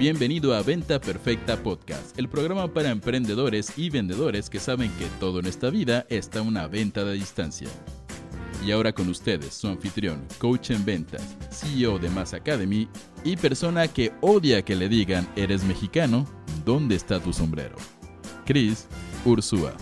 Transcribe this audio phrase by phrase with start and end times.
[0.00, 5.40] Bienvenido a Venta Perfecta Podcast, el programa para emprendedores y vendedores que saben que todo
[5.40, 7.68] en esta vida está una venta de distancia.
[8.64, 12.88] Y ahora con ustedes, su anfitrión, coach en ventas, CEO de Mass Academy
[13.24, 16.26] y persona que odia que le digan, eres mexicano,
[16.64, 17.76] ¿dónde está tu sombrero?
[18.46, 18.86] Chris
[19.26, 19.74] Ursúa.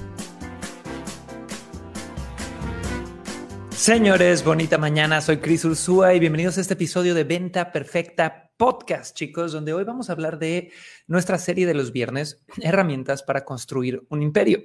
[3.71, 5.21] Señores, bonita mañana.
[5.21, 9.85] Soy Chris Ursúa y bienvenidos a este episodio de Venta Perfecta podcast, chicos, donde hoy
[9.85, 10.72] vamos a hablar de
[11.07, 14.64] nuestra serie de los viernes, herramientas para construir un imperio.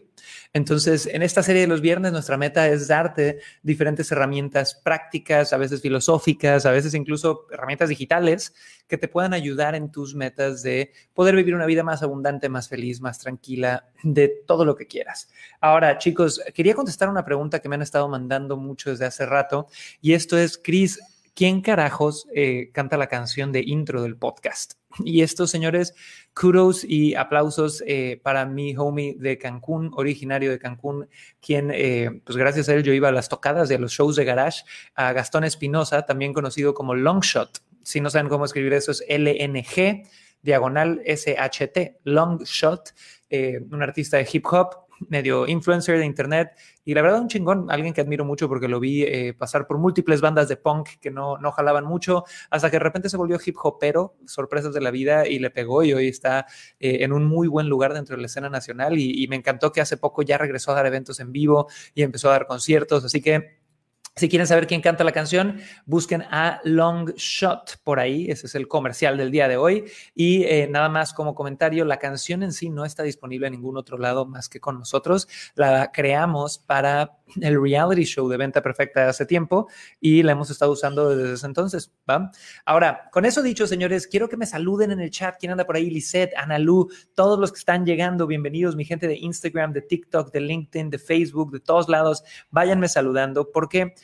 [0.51, 5.57] Entonces, en esta serie de los viernes, nuestra meta es darte diferentes herramientas prácticas, a
[5.57, 8.55] veces filosóficas, a veces incluso herramientas digitales
[8.87, 12.67] que te puedan ayudar en tus metas de poder vivir una vida más abundante, más
[12.67, 15.29] feliz, más tranquila, de todo lo que quieras.
[15.61, 19.67] Ahora, chicos, quería contestar una pregunta que me han estado mandando mucho desde hace rato
[20.01, 20.99] y esto es, Chris,
[21.33, 24.73] ¿quién carajos eh, canta la canción de intro del podcast?
[25.03, 25.95] Y estos señores,
[26.35, 31.09] kudos y aplausos eh, para mi homie de Cancún, originario de Cancún,
[31.41, 34.15] quien, eh, pues gracias a él yo iba a las tocadas y a los shows
[34.15, 37.63] de garage, a Gastón Espinosa, también conocido como Longshot.
[37.81, 40.07] Si no saben cómo escribir eso, es LNG,
[40.43, 42.93] diagonal SHT, Longshot,
[43.71, 46.51] un artista de hip hop, medio influencer de internet.
[46.85, 49.77] Y la verdad un chingón, alguien que admiro mucho porque lo vi eh, pasar por
[49.77, 53.37] múltiples bandas de punk que no, no jalaban mucho, hasta que de repente se volvió
[53.43, 56.45] hip hopero, sorpresas de la vida y le pegó y hoy está
[56.79, 58.97] eh, en un muy buen lugar dentro de la escena nacional.
[58.97, 62.03] Y, y me encantó que hace poco ya regresó a dar eventos en vivo y
[62.03, 63.62] empezó a dar conciertos, así que
[64.15, 68.29] si quieren saber quién canta la canción, busquen a Long Shot por ahí.
[68.29, 69.85] Ese es el comercial del día de hoy.
[70.13, 73.75] Y eh, nada más como comentario, la canción en sí no está disponible en ningún
[73.75, 75.27] otro lado más que con nosotros.
[75.55, 79.67] La creamos para el reality show de Venta Perfecta hace tiempo
[79.99, 81.91] y la hemos estado usando desde ese entonces.
[82.07, 82.29] ¿va?
[82.65, 85.37] Ahora, con eso dicho, señores, quiero que me saluden en el chat.
[85.39, 85.89] ¿Quién anda por ahí?
[85.89, 90.39] Lisette, Analu, todos los que están llegando, bienvenidos, mi gente de Instagram, de TikTok, de
[90.39, 92.23] LinkedIn, de Facebook, de todos lados.
[92.51, 93.95] Váyanme saludando porque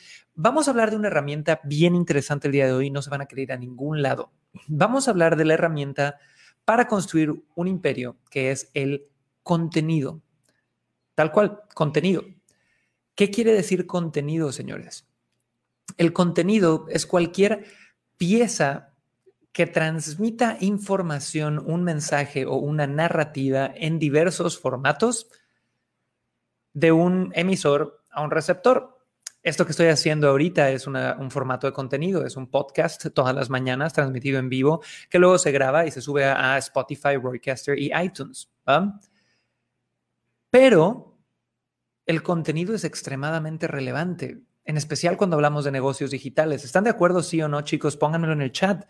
[0.42, 3.20] Vamos a hablar de una herramienta bien interesante el día de hoy, no se van
[3.20, 4.32] a querer ir a ningún lado.
[4.68, 6.18] Vamos a hablar de la herramienta
[6.64, 9.06] para construir un imperio, que es el
[9.42, 10.22] contenido.
[11.14, 12.24] Tal cual, contenido.
[13.14, 15.06] ¿Qué quiere decir contenido, señores?
[15.98, 17.66] El contenido es cualquier
[18.16, 18.94] pieza
[19.52, 25.28] que transmita información, un mensaje o una narrativa en diversos formatos
[26.72, 28.99] de un emisor a un receptor.
[29.42, 33.48] Esto que estoy haciendo ahorita es un formato de contenido, es un podcast todas las
[33.48, 37.90] mañanas transmitido en vivo que luego se graba y se sube a, Spotify, Broadcaster y
[37.98, 38.50] iTunes.
[40.50, 41.18] Pero
[42.04, 46.64] el contenido es extremadamente relevante, en especial cuando hablamos de negocios digitales.
[46.64, 47.96] ¿Están de acuerdo, sí o no, chicos?
[47.96, 48.84] Pónganmelo en el chat.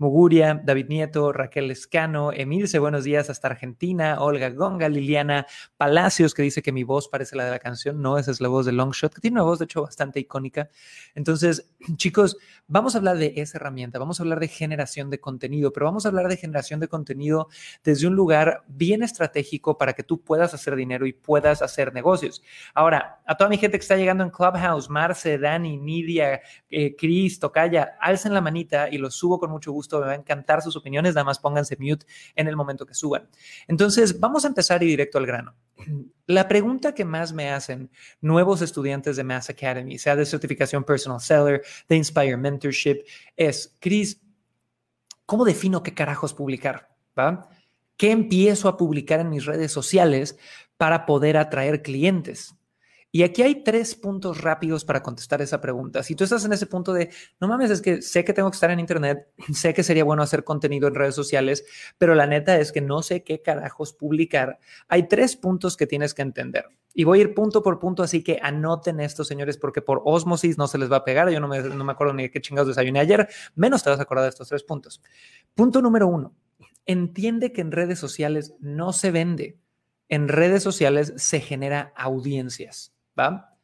[0.00, 5.46] Muguria, David Nieto, Raquel Escano, Emilce, buenos días hasta Argentina, Olga Gonga, Liliana
[5.76, 8.00] Palacios, que dice que mi voz parece la de la canción.
[8.00, 10.70] No, esa es la voz de Longshot, que tiene una voz, de hecho, bastante icónica.
[11.14, 15.70] Entonces, chicos, vamos a hablar de esa herramienta, vamos a hablar de generación de contenido,
[15.70, 17.48] pero vamos a hablar de generación de contenido
[17.84, 22.42] desde un lugar bien estratégico para que tú puedas hacer dinero y puedas hacer negocios.
[22.72, 26.40] Ahora, a toda mi gente que está llegando en Clubhouse, Marce, Dani, Nidia,
[26.70, 30.16] eh, Cris, Tocaya, alcen la manita y los subo con mucho gusto me va a
[30.16, 32.06] encantar sus opiniones, nada más pónganse mute
[32.36, 33.28] en el momento que suban.
[33.66, 35.54] Entonces, vamos a empezar y directo al grano.
[36.26, 37.90] La pregunta que más me hacen
[38.20, 43.04] nuevos estudiantes de Mass Academy, sea de certificación Personal Seller, de Inspire Mentorship,
[43.36, 44.20] es, Chris,
[45.26, 46.90] ¿cómo defino qué carajos publicar?
[47.18, 47.48] ¿Va?
[47.96, 50.38] ¿Qué empiezo a publicar en mis redes sociales
[50.76, 52.54] para poder atraer clientes?
[53.12, 56.04] Y aquí hay tres puntos rápidos para contestar esa pregunta.
[56.04, 57.10] Si tú estás en ese punto de,
[57.40, 60.22] no mames, es que sé que tengo que estar en Internet, sé que sería bueno
[60.22, 61.64] hacer contenido en redes sociales,
[61.98, 64.60] pero la neta es que no sé qué carajos publicar.
[64.88, 66.66] Hay tres puntos que tienes que entender.
[66.94, 70.56] Y voy a ir punto por punto, así que anoten esto, señores, porque por osmosis
[70.56, 71.30] no se les va a pegar.
[71.30, 74.02] Yo no me, no me acuerdo ni qué chingados desayuné ayer, menos te vas a
[74.02, 75.02] acordar de estos tres puntos.
[75.54, 76.34] Punto número uno,
[76.86, 79.58] entiende que en redes sociales no se vende.
[80.08, 82.92] En redes sociales se genera audiencias.
[83.18, 83.56] ¿Va?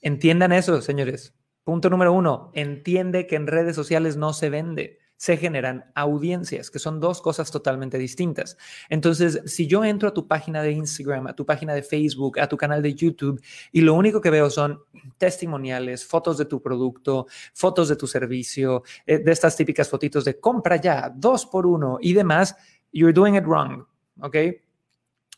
[0.00, 1.34] Entiendan eso, señores.
[1.64, 6.78] Punto número uno, entiende que en redes sociales no se vende, se generan audiencias, que
[6.78, 8.58] son dos cosas totalmente distintas.
[8.90, 12.48] Entonces, si yo entro a tu página de Instagram, a tu página de Facebook, a
[12.48, 13.40] tu canal de YouTube,
[13.72, 14.80] y lo único que veo son
[15.16, 20.38] testimoniales, fotos de tu producto, fotos de tu servicio, eh, de estas típicas fotitos de
[20.38, 22.54] compra ya, dos por uno y demás,
[22.92, 23.86] you're doing it wrong,
[24.20, 24.36] ¿ok?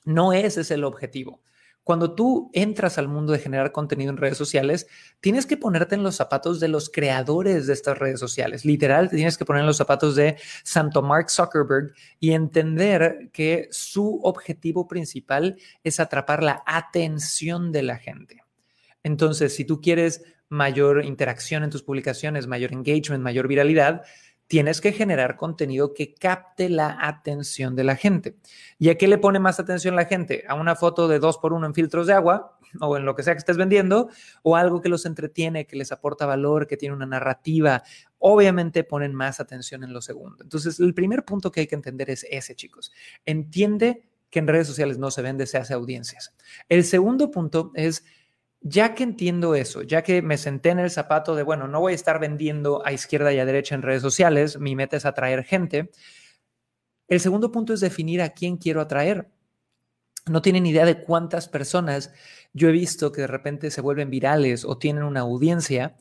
[0.07, 1.41] No ese es el objetivo.
[1.87, 4.89] Cuando tú entras al mundo de generar contenido en redes sociales,
[5.21, 8.65] tienes que ponerte en los zapatos de los creadores de estas redes sociales.
[8.65, 14.19] Literal, tienes que poner en los zapatos de Santo Mark Zuckerberg y entender que su
[14.25, 18.43] objetivo principal es atrapar la atención de la gente.
[19.05, 24.03] Entonces, si tú quieres mayor interacción en tus publicaciones, mayor engagement, mayor viralidad,
[24.47, 28.37] tienes que generar contenido que capte la atención de la gente.
[28.79, 30.45] ¿Y a qué le pone más atención la gente?
[30.49, 33.23] ¿A una foto de dos por uno en filtros de agua o en lo que
[33.23, 34.09] sea que estés vendiendo?
[34.43, 37.83] ¿O algo que los entretiene, que les aporta valor, que tiene una narrativa?
[38.19, 40.45] Obviamente ponen más atención en lo segundo.
[40.45, 42.93] Entonces, el primer punto que hay que entender es ese, chicos.
[43.25, 46.35] Entiende que en redes sociales no se vende, se hace audiencias.
[46.69, 48.05] El segundo punto es
[48.61, 51.93] ya que entiendo eso, ya que me senté en el zapato de, bueno, no voy
[51.93, 55.45] a estar vendiendo a izquierda y a derecha en redes sociales, mi meta es atraer
[55.45, 55.91] gente,
[57.09, 59.31] el segundo punto es definir a quién quiero atraer.
[60.29, 62.13] No tienen idea de cuántas personas
[62.53, 65.97] yo he visto que de repente se vuelven virales o tienen una audiencia,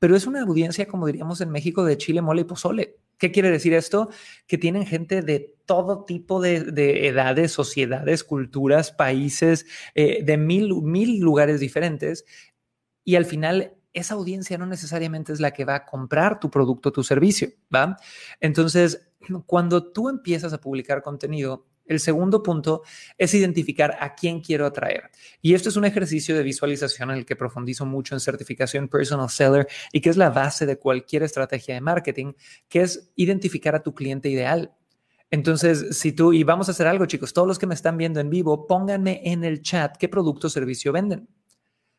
[0.00, 2.96] pero es una audiencia, como diríamos en México, de chile, mole y pozole.
[3.18, 4.10] ¿Qué quiere decir esto?
[4.46, 11.20] Que tienen gente de todo tipo de, edades, sociedades, culturas, países, eh, de mil, mil
[11.20, 12.24] lugares diferentes.
[13.04, 16.92] Y al final, esa audiencia no necesariamente es la que va a comprar tu producto,
[16.92, 17.96] tu servicio, ¿va?
[18.40, 19.10] Entonces,
[19.46, 22.82] cuando tú empiezas a publicar contenido, el segundo punto
[23.16, 25.10] es identificar a quién quiero atraer.
[25.42, 29.28] Y esto es un ejercicio de visualización en el que profundizo mucho en certificación personal
[29.28, 32.32] seller y que es la base de cualquier estrategia de marketing,
[32.68, 34.72] que es identificar a tu cliente ideal.
[35.30, 38.20] Entonces, si tú, y vamos a hacer algo, chicos, todos los que me están viendo
[38.20, 41.28] en vivo, pónganme en el chat qué producto o servicio venden.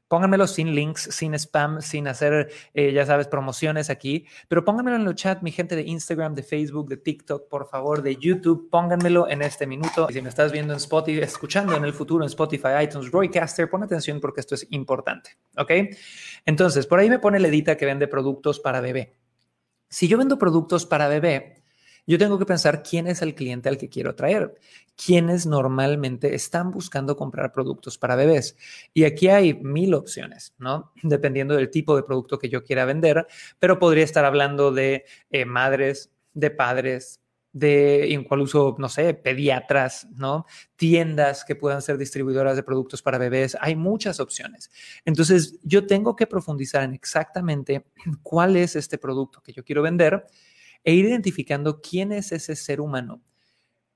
[0.09, 5.07] Pónganmelo sin links, sin spam, sin hacer, eh, ya sabes, promociones aquí, pero pónganmelo en
[5.07, 9.29] el chat, mi gente de Instagram, de Facebook, de TikTok, por favor, de YouTube, pónganmelo
[9.29, 10.07] en este minuto.
[10.09, 13.69] Y si me estás viendo en Spotify, escuchando en el futuro en Spotify, iTunes, Roycaster,
[13.69, 15.71] pon atención porque esto es importante, ¿ok?
[16.45, 19.15] Entonces, por ahí me pone Ledita que vende productos para bebé.
[19.89, 21.58] Si yo vendo productos para bebé,
[22.09, 24.55] yo tengo que pensar quién es el cliente al que quiero atraer,
[24.95, 28.57] quiénes normalmente están buscando comprar productos para bebés.
[28.95, 30.91] Y aquí hay mil opciones, ¿no?
[31.03, 33.27] Dependiendo del tipo de producto que yo quiera vender,
[33.59, 37.21] pero podría estar hablando de eh, madres, de padres,
[37.51, 40.47] de incluso, no sé, pediatras, ¿no?
[40.77, 43.55] Tiendas que puedan ser distribuidoras de productos para bebés.
[43.61, 44.71] Hay muchas opciones.
[45.05, 47.85] Entonces, yo tengo que profundizar en exactamente
[48.23, 50.25] cuál es este producto que yo quiero vender
[50.83, 53.21] e ir identificando quién es ese ser humano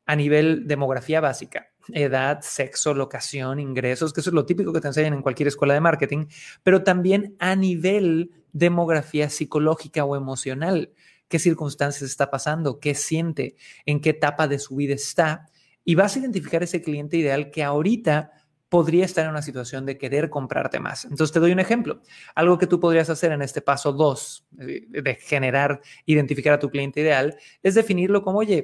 [0.06, 4.88] a nivel demografía básica, edad, sexo, locación, ingresos, que eso es lo típico que te
[4.88, 6.26] enseñan en cualquier escuela de marketing,
[6.62, 10.94] pero también a nivel demografía psicológica o emocional,
[11.28, 15.50] qué circunstancias está pasando, qué siente, en qué etapa de su vida está,
[15.86, 18.32] y vas a identificar ese cliente ideal que ahorita
[18.74, 21.06] podría estar en una situación de querer comprarte más.
[21.06, 22.02] Entonces te doy un ejemplo.
[22.34, 26.72] Algo que tú podrías hacer en este paso 2 eh, de generar, identificar a tu
[26.72, 28.64] cliente ideal, es definirlo como, oye,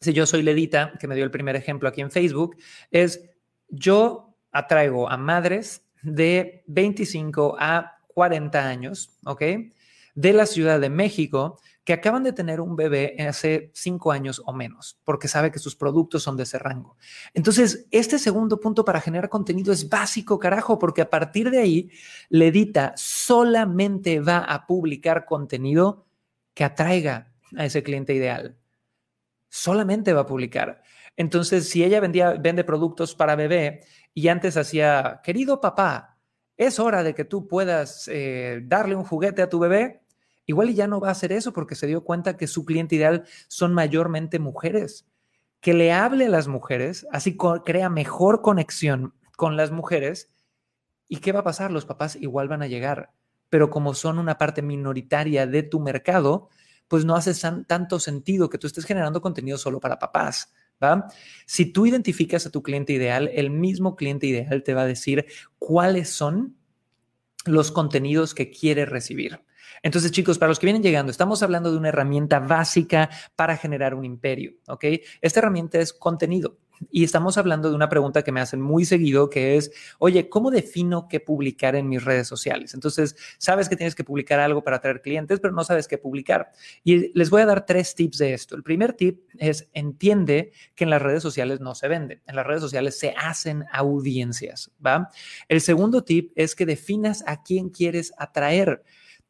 [0.00, 2.56] si yo soy Ledita, que me dio el primer ejemplo aquí en Facebook,
[2.90, 3.30] es
[3.68, 9.42] yo atraigo a madres de 25 a 40 años, ¿ok?
[10.16, 14.52] De la Ciudad de México que acaban de tener un bebé hace cinco años o
[14.52, 16.96] menos, porque sabe que sus productos son de ese rango.
[17.32, 21.90] Entonces, este segundo punto para generar contenido es básico, carajo, porque a partir de ahí,
[22.28, 26.06] Ledita solamente va a publicar contenido
[26.54, 28.56] que atraiga a ese cliente ideal.
[29.48, 30.82] Solamente va a publicar.
[31.16, 33.80] Entonces, si ella vendía, vende productos para bebé
[34.14, 36.18] y antes hacía, querido papá,
[36.56, 40.02] es hora de que tú puedas eh, darle un juguete a tu bebé,
[40.46, 43.24] Igual ya no va a hacer eso porque se dio cuenta que su cliente ideal
[43.48, 45.06] son mayormente mujeres.
[45.60, 50.30] Que le hable a las mujeres, así crea mejor conexión con las mujeres.
[51.08, 51.70] ¿Y qué va a pasar?
[51.70, 53.12] Los papás igual van a llegar,
[53.48, 56.48] pero como son una parte minoritaria de tu mercado,
[56.88, 57.34] pues no hace
[57.66, 60.52] tanto sentido que tú estés generando contenido solo para papás.
[61.46, 65.26] Si tú identificas a tu cliente ideal, el mismo cliente ideal te va a decir
[65.58, 66.56] cuáles son
[67.44, 69.40] los contenidos que quiere recibir.
[69.82, 73.94] Entonces, chicos, para los que vienen llegando, estamos hablando de una herramienta básica para generar
[73.94, 74.84] un imperio, ¿ok?
[75.20, 76.58] Esta herramienta es contenido.
[76.90, 80.50] Y estamos hablando de una pregunta que me hacen muy seguido, que es, oye, ¿cómo
[80.50, 82.72] defino qué publicar en mis redes sociales?
[82.72, 86.52] Entonces, sabes que tienes que publicar algo para atraer clientes, pero no sabes qué publicar.
[86.82, 88.56] Y les voy a dar tres tips de esto.
[88.56, 92.46] El primer tip es, entiende que en las redes sociales no se venden, en las
[92.46, 95.10] redes sociales se hacen audiencias, ¿va?
[95.48, 98.82] El segundo tip es que definas a quién quieres atraer.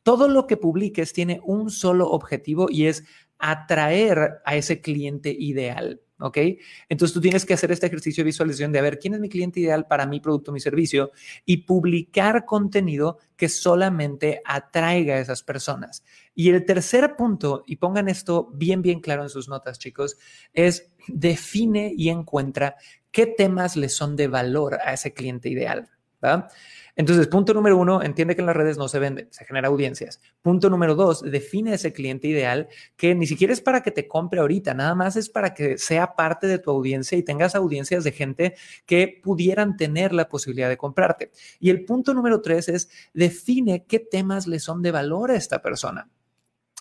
[0.03, 3.05] Todo lo que publiques tiene un solo objetivo y es
[3.39, 6.01] atraer a ese cliente ideal.
[6.21, 6.39] ¿ok?
[6.89, 9.29] Entonces tú tienes que hacer este ejercicio de visualización de a ver quién es mi
[9.29, 11.11] cliente ideal para mi producto, mi servicio
[11.45, 16.05] y publicar contenido que solamente atraiga a esas personas.
[16.35, 20.19] Y el tercer punto, y pongan esto bien, bien claro en sus notas, chicos,
[20.53, 22.77] es define y encuentra
[23.11, 25.89] qué temas le son de valor a ese cliente ideal.
[26.97, 30.21] Entonces, punto número uno, entiende que en las redes no se vende, se genera audiencias.
[30.43, 34.41] Punto número dos, define ese cliente ideal que ni siquiera es para que te compre
[34.41, 38.13] ahorita, nada más es para que sea parte de tu audiencia y tengas audiencias de
[38.13, 38.55] gente
[38.87, 41.31] que pudieran tener la posibilidad de comprarte.
[41.59, 45.63] Y el punto número tres es define qué temas le son de valor a esta
[45.63, 46.09] persona.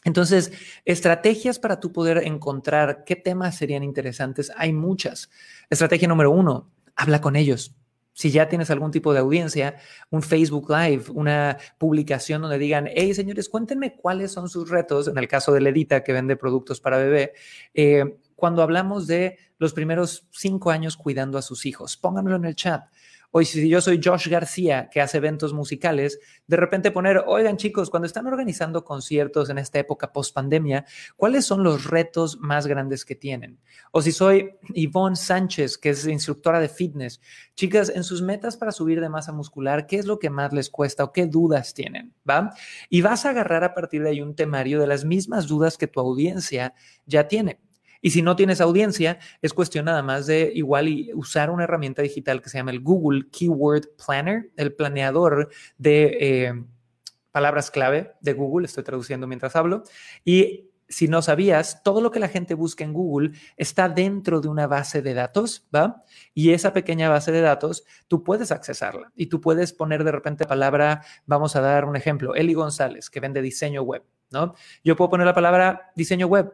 [0.06, 0.54] Entonces,
[0.86, 5.30] estrategias para tú poder encontrar qué temas serían interesantes, hay muchas.
[5.70, 7.76] Estrategia número uno, habla con ellos
[8.14, 9.78] si ya tienes algún tipo de audiencia,
[10.10, 15.18] un Facebook Live, una publicación donde digan, hey señores, cuéntenme cuáles son sus retos, en
[15.18, 17.34] el caso de Ledita que vende productos para bebé,
[17.74, 22.56] eh, cuando hablamos de los primeros cinco años cuidando a sus hijos, pónganmelo en el
[22.56, 22.84] chat.
[23.32, 27.90] O si yo soy Josh García, que hace eventos musicales, de repente poner, oigan chicos,
[27.90, 33.06] cuando están organizando conciertos en esta época post pandemia, ¿cuáles son los retos más grandes
[33.06, 33.60] que tienen?
[33.92, 37.22] O si soy Yvonne Sánchez, que es instructora de fitness,
[37.56, 40.70] chicas, en sus metas para subir de masa muscular, ¿qué es lo que más les
[40.70, 42.14] cuesta o qué dudas tienen?
[42.28, 42.54] ¿Va?
[42.90, 45.88] Y vas a agarrar a partir de ahí un temario de las mismas dudas que
[45.88, 46.74] tu audiencia
[47.06, 47.60] ya tiene.
[48.02, 52.02] Y si no tienes audiencia, es cuestión nada más de igual y usar una herramienta
[52.02, 56.64] digital que se llama el Google Keyword Planner, el planeador de eh,
[57.32, 58.66] palabras clave de Google.
[58.66, 59.84] Estoy traduciendo mientras hablo.
[60.24, 64.48] Y si no sabías, todo lo que la gente busca en Google está dentro de
[64.48, 66.04] una base de datos, ¿va?
[66.34, 70.46] Y esa pequeña base de datos, tú puedes accesarla y tú puedes poner de repente
[70.46, 74.56] palabra, vamos a dar un ejemplo, Eli González, que vende diseño web, ¿no?
[74.84, 76.52] Yo puedo poner la palabra diseño web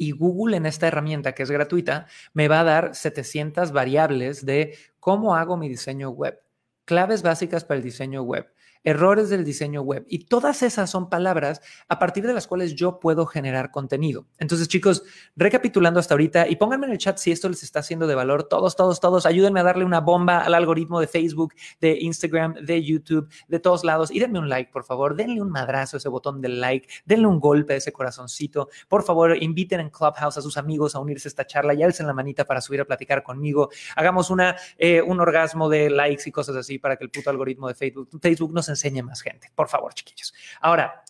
[0.00, 4.78] y Google en esta herramienta que es gratuita me va a dar 700 variables de
[4.98, 6.40] cómo hago mi diseño web,
[6.86, 8.50] claves básicas para el diseño web,
[8.84, 10.04] errores del diseño web.
[10.08, 14.26] Y todas esas son palabras a partir de las cuales yo puedo generar contenido.
[14.38, 15.02] Entonces, chicos,
[15.36, 18.44] recapitulando hasta ahorita y pónganme en el chat si esto les está haciendo de valor.
[18.44, 22.82] Todos, todos, todos, ayúdenme a darle una bomba al algoritmo de Facebook, de Instagram, de
[22.82, 24.10] YouTube, de todos lados.
[24.10, 25.14] Y denme un like, por favor.
[25.14, 26.88] Denle un madrazo a ese botón del like.
[27.04, 28.68] Denle un golpe a ese corazoncito.
[28.88, 32.06] Por favor, inviten en Clubhouse a sus amigos a unirse a esta charla y alcen
[32.06, 33.68] la manita para subir a platicar conmigo.
[33.96, 37.68] Hagamos una, eh, un orgasmo de likes y cosas así para que el puto algoritmo
[37.68, 39.50] de Facebook, Facebook nos enseñe más gente.
[39.54, 40.34] Por favor, chiquillos.
[40.60, 41.04] Ahora,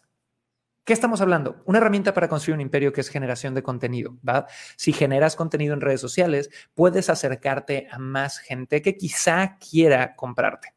[0.82, 1.62] ¿Qué estamos hablando?
[1.66, 4.18] Una herramienta para construir un imperio que es generación de contenido.
[4.28, 4.48] ¿va?
[4.76, 10.74] Si generas contenido en redes sociales, puedes acercarte a más gente que quizá quiera comprarte.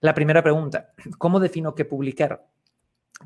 [0.00, 2.46] La primera pregunta, ¿cómo defino qué publicar?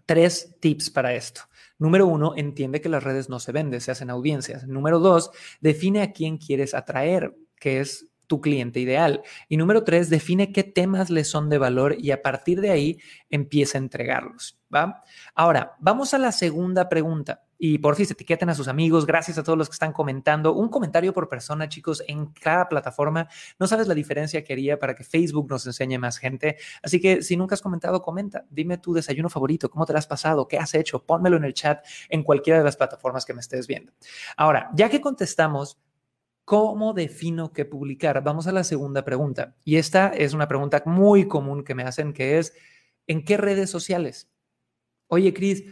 [0.07, 1.43] Tres tips para esto.
[1.79, 4.69] Número uno, entiende que las redes no se venden, se hacen audiencias.
[4.69, 9.23] Número dos, define a quién quieres atraer, que es tu cliente ideal.
[9.49, 12.99] Y número tres, define qué temas le son de valor y a partir de ahí
[13.31, 14.59] empieza a entregarlos.
[14.75, 15.05] ¿va?
[15.37, 17.45] Ahora, vamos a la segunda pregunta.
[17.57, 19.07] Y por fin etiqueten a sus amigos.
[19.07, 20.53] Gracias a todos los que están comentando.
[20.53, 23.29] Un comentario por persona, chicos, en cada plataforma.
[23.61, 26.57] No sabes la diferencia que haría para que Facebook nos enseñe más gente.
[26.83, 28.45] Así que si nunca has comentado, comenta.
[28.51, 31.07] Dime tu desayuno favorito, cómo te lo has pasado, qué has hecho.
[31.07, 33.93] Pónmelo en el chat en cualquiera de las plataformas que me estés viendo.
[34.37, 35.79] Ahora, ya que contestamos
[36.45, 38.23] ¿Cómo defino qué publicar?
[38.23, 39.57] Vamos a la segunda pregunta.
[39.65, 42.55] Y esta es una pregunta muy común que me hacen, que es,
[43.07, 44.29] ¿en qué redes sociales?
[45.09, 45.65] Oye, Cris,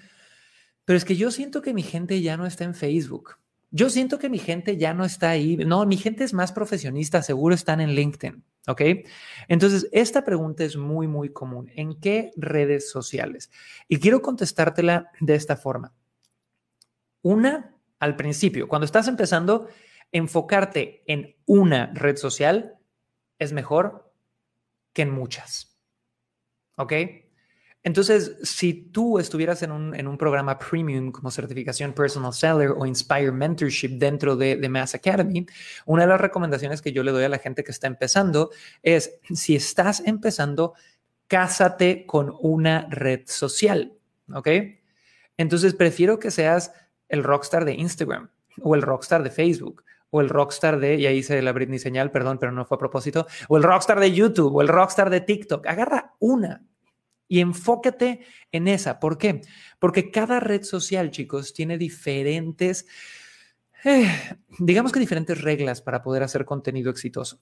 [0.85, 3.37] pero es que yo siento que mi gente ya no está en Facebook.
[3.71, 5.57] Yo siento que mi gente ya no está ahí.
[5.57, 8.43] No, mi gente es más profesionista, seguro están en LinkedIn.
[8.69, 8.83] ¿Ok?
[9.49, 11.71] Entonces, esta pregunta es muy, muy común.
[11.75, 13.51] ¿En qué redes sociales?
[13.89, 15.93] Y quiero contestártela de esta forma.
[17.23, 19.69] Una, al principio, cuando estás empezando,
[20.13, 22.79] enfocarte en una red social
[23.39, 24.13] es mejor
[24.93, 25.79] que en muchas.
[26.77, 26.93] ¿Ok?
[27.85, 33.99] Entonces, si tú estuvieras en un, programa premium como certificación personal seller o inspire mentorship
[33.99, 35.45] dentro de, de, Mass Academy,
[35.87, 38.51] una de las recomendaciones que yo le doy a la gente que está empezando
[38.85, 40.75] es, si estás empezando,
[41.27, 43.95] cásate con una red social.
[44.33, 44.49] ¿Ok?
[45.37, 46.73] Entonces, prefiero que seas
[47.09, 49.83] el rockstar de Instagram o el rockstar de Facebook
[50.15, 52.79] o el rockstar de, y ahí hice la Britney señal, perdón, pero no fue a
[52.79, 55.67] propósito, o el rockstar de YouTube, o el rockstar de TikTok.
[55.67, 56.63] Agarra una
[57.29, 58.21] y enfócate
[58.53, 59.01] en esa.
[59.01, 59.41] ¿Por qué?
[59.79, 62.87] Porque cada red social, chicos, tiene diferentes,
[63.85, 64.07] eh,
[64.59, 67.41] digamos que diferentes reglas para poder hacer contenido exitoso.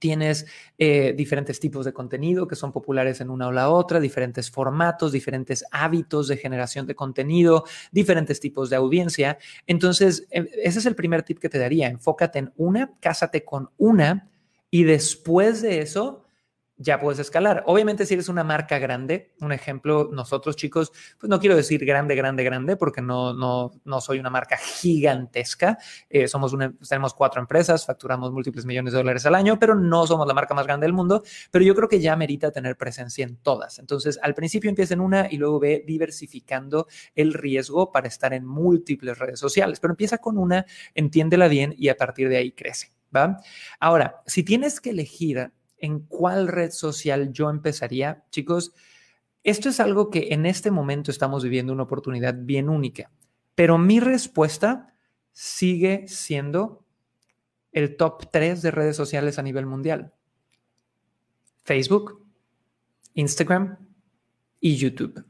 [0.00, 0.46] Tienes
[0.78, 5.12] eh, diferentes tipos de contenido que son populares en una o la otra, diferentes formatos,
[5.12, 9.38] diferentes hábitos de generación de contenido, diferentes tipos de audiencia.
[9.68, 11.88] Entonces, em, ese es el primer tip que te daría.
[11.88, 14.28] Enfócate en una, cásate con una
[14.70, 16.24] y después de eso,
[16.82, 17.62] ya puedes escalar.
[17.66, 22.14] Obviamente, si eres una marca grande, un ejemplo, nosotros chicos, pues no quiero decir grande,
[22.14, 25.76] grande, grande, porque no, no, no soy una marca gigantesca.
[26.08, 30.06] Eh, somos una, tenemos cuatro empresas, facturamos múltiples millones de dólares al año, pero no
[30.06, 31.22] somos la marca más grande del mundo.
[31.50, 33.78] Pero yo creo que ya merita tener presencia en todas.
[33.78, 38.46] Entonces, al principio empieza en una y luego ve diversificando el riesgo para estar en
[38.46, 39.80] múltiples redes sociales.
[39.80, 42.92] Pero empieza con una, entiéndela bien y a partir de ahí crece.
[43.14, 43.38] ¿Va?
[43.80, 48.72] Ahora, si tienes que elegir en cuál red social yo empezaría, chicos,
[49.42, 53.10] esto es algo que en este momento estamos viviendo una oportunidad bien única,
[53.54, 54.94] pero mi respuesta
[55.32, 56.84] sigue siendo
[57.72, 60.12] el top 3 de redes sociales a nivel mundial.
[61.62, 62.26] Facebook,
[63.14, 63.78] Instagram
[64.60, 65.24] y YouTube.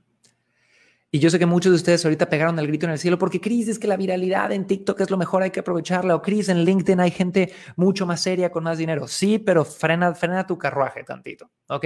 [1.12, 3.40] Y yo sé que muchos de ustedes ahorita pegaron el grito en el cielo porque
[3.40, 6.14] Cris es que la viralidad en TikTok es lo mejor, hay que aprovecharla.
[6.14, 9.09] O Cris en LinkedIn hay gente mucho más seria con más dinero.
[9.09, 11.85] Sí, pero frena, frena tu carruaje tantito, ¿ok?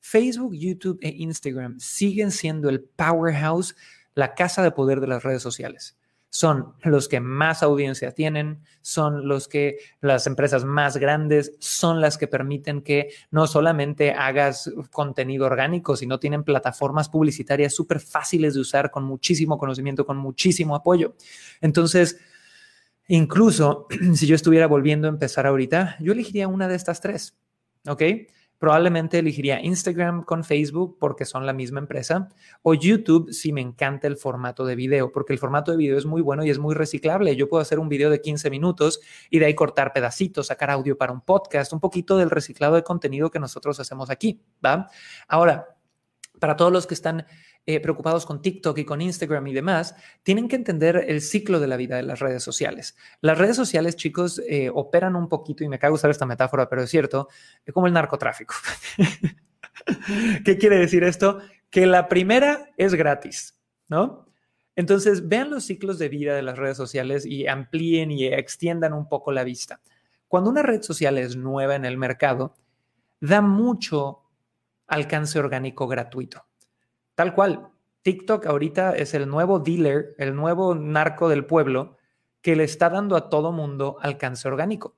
[0.00, 3.74] Facebook, YouTube e Instagram siguen siendo el powerhouse,
[4.14, 5.96] la casa de poder de las redes sociales
[6.36, 12.18] son los que más audiencia tienen, son los que las empresas más grandes, son las
[12.18, 18.60] que permiten que no solamente hagas contenido orgánico, sino tienen plataformas publicitarias súper fáciles de
[18.60, 21.14] usar con muchísimo conocimiento, con muchísimo apoyo.
[21.62, 22.18] Entonces,
[23.08, 27.34] incluso si yo estuviera volviendo a empezar ahorita, yo elegiría una de estas tres,
[27.88, 28.02] ¿ok?
[28.58, 32.28] Probablemente elegiría Instagram con Facebook porque son la misma empresa
[32.62, 36.06] o YouTube si me encanta el formato de video, porque el formato de video es
[36.06, 37.36] muy bueno y es muy reciclable.
[37.36, 40.96] Yo puedo hacer un video de 15 minutos y de ahí cortar pedacitos, sacar audio
[40.96, 44.40] para un podcast, un poquito del reciclado de contenido que nosotros hacemos aquí.
[45.28, 45.76] Ahora,
[46.38, 47.26] para todos los que están
[47.68, 51.66] eh, preocupados con TikTok y con Instagram y demás, tienen que entender el ciclo de
[51.66, 52.96] la vida de las redes sociales.
[53.20, 56.82] Las redes sociales, chicos, eh, operan un poquito, y me cago usar esta metáfora, pero
[56.82, 57.28] es cierto,
[57.64, 58.54] es como el narcotráfico.
[60.44, 61.40] ¿Qué quiere decir esto?
[61.68, 63.58] Que la primera es gratis,
[63.88, 64.26] ¿no?
[64.76, 69.08] Entonces, vean los ciclos de vida de las redes sociales y amplíen y extiendan un
[69.08, 69.80] poco la vista.
[70.28, 72.54] Cuando una red social es nueva en el mercado,
[73.20, 74.22] da mucho
[74.86, 76.44] alcance orgánico gratuito.
[77.16, 77.70] Tal cual,
[78.02, 81.96] TikTok ahorita es el nuevo dealer, el nuevo narco del pueblo
[82.42, 84.94] que le está dando a todo mundo alcance orgánico.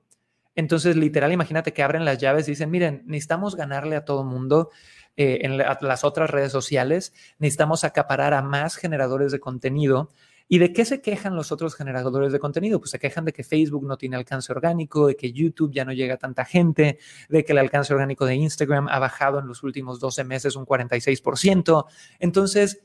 [0.53, 4.69] Entonces, literal, imagínate que abren las llaves y dicen, miren, necesitamos ganarle a todo mundo
[5.15, 10.09] eh, en las otras redes sociales, necesitamos acaparar a más generadores de contenido
[10.51, 12.79] ¿Y de qué se quejan los otros generadores de contenido?
[12.79, 15.93] Pues se quejan de que Facebook no tiene alcance orgánico, de que YouTube ya no
[15.93, 16.97] llega a tanta gente,
[17.29, 20.65] de que el alcance orgánico de Instagram ha bajado en los últimos 12 meses un
[20.65, 21.85] 46%.
[22.17, 22.83] Entonces,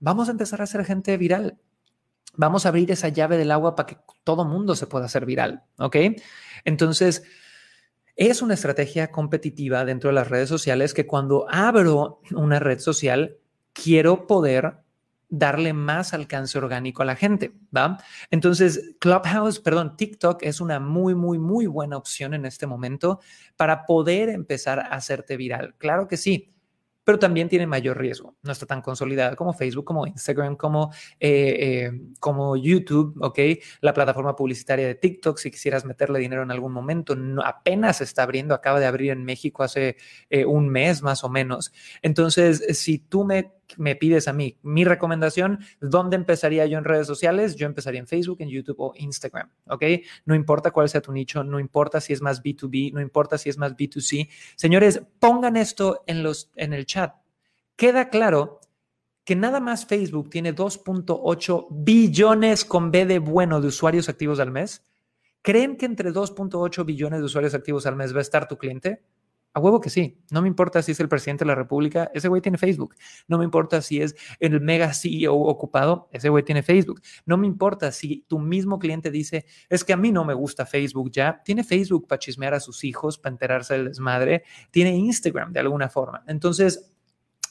[0.00, 1.58] vamos a empezar a hacer gente viral.
[2.34, 5.64] Vamos a abrir esa llave del agua para que todo mundo se pueda hacer viral,
[5.76, 5.96] ¿ok?
[6.64, 7.24] Entonces,
[8.16, 13.36] es una estrategia competitiva dentro de las redes sociales que cuando abro una red social,
[13.74, 14.78] quiero poder
[15.32, 17.98] darle más alcance orgánico a la gente, ¿va?
[18.30, 23.18] Entonces, Clubhouse, perdón, TikTok es una muy, muy, muy buena opción en este momento
[23.56, 25.74] para poder empezar a hacerte viral.
[25.78, 26.52] Claro que sí
[27.04, 28.36] pero también tiene mayor riesgo.
[28.42, 33.38] No está tan consolidada como Facebook, como Instagram, como, eh, eh, como YouTube, ¿ok?
[33.80, 38.22] La plataforma publicitaria de TikTok, si quisieras meterle dinero en algún momento, no, apenas está
[38.22, 39.96] abriendo, acaba de abrir en México hace
[40.30, 41.72] eh, un mes más o menos.
[42.02, 47.06] Entonces, si tú me me pides a mí mi recomendación, ¿dónde empezaría yo en redes
[47.06, 47.56] sociales?
[47.56, 49.84] Yo empezaría en Facebook, en YouTube o Instagram, ¿ok?
[50.24, 53.48] No importa cuál sea tu nicho, no importa si es más B2B, no importa si
[53.48, 54.28] es más B2C.
[54.56, 57.14] Señores, pongan esto en, los, en el chat.
[57.76, 58.60] Queda claro
[59.24, 64.50] que nada más Facebook tiene 2.8 billones con B de bueno de usuarios activos al
[64.50, 64.82] mes.
[65.42, 69.02] ¿Creen que entre 2.8 billones de usuarios activos al mes va a estar tu cliente?
[69.54, 70.18] A huevo que sí.
[70.30, 72.94] No me importa si es el presidente de la República, ese güey tiene Facebook.
[73.28, 77.02] No me importa si es el mega CEO ocupado, ese güey tiene Facebook.
[77.26, 80.64] No me importa si tu mismo cliente dice, es que a mí no me gusta
[80.64, 85.52] Facebook ya, tiene Facebook para chismear a sus hijos, para enterarse del desmadre, tiene Instagram
[85.52, 86.24] de alguna forma.
[86.26, 86.88] Entonces,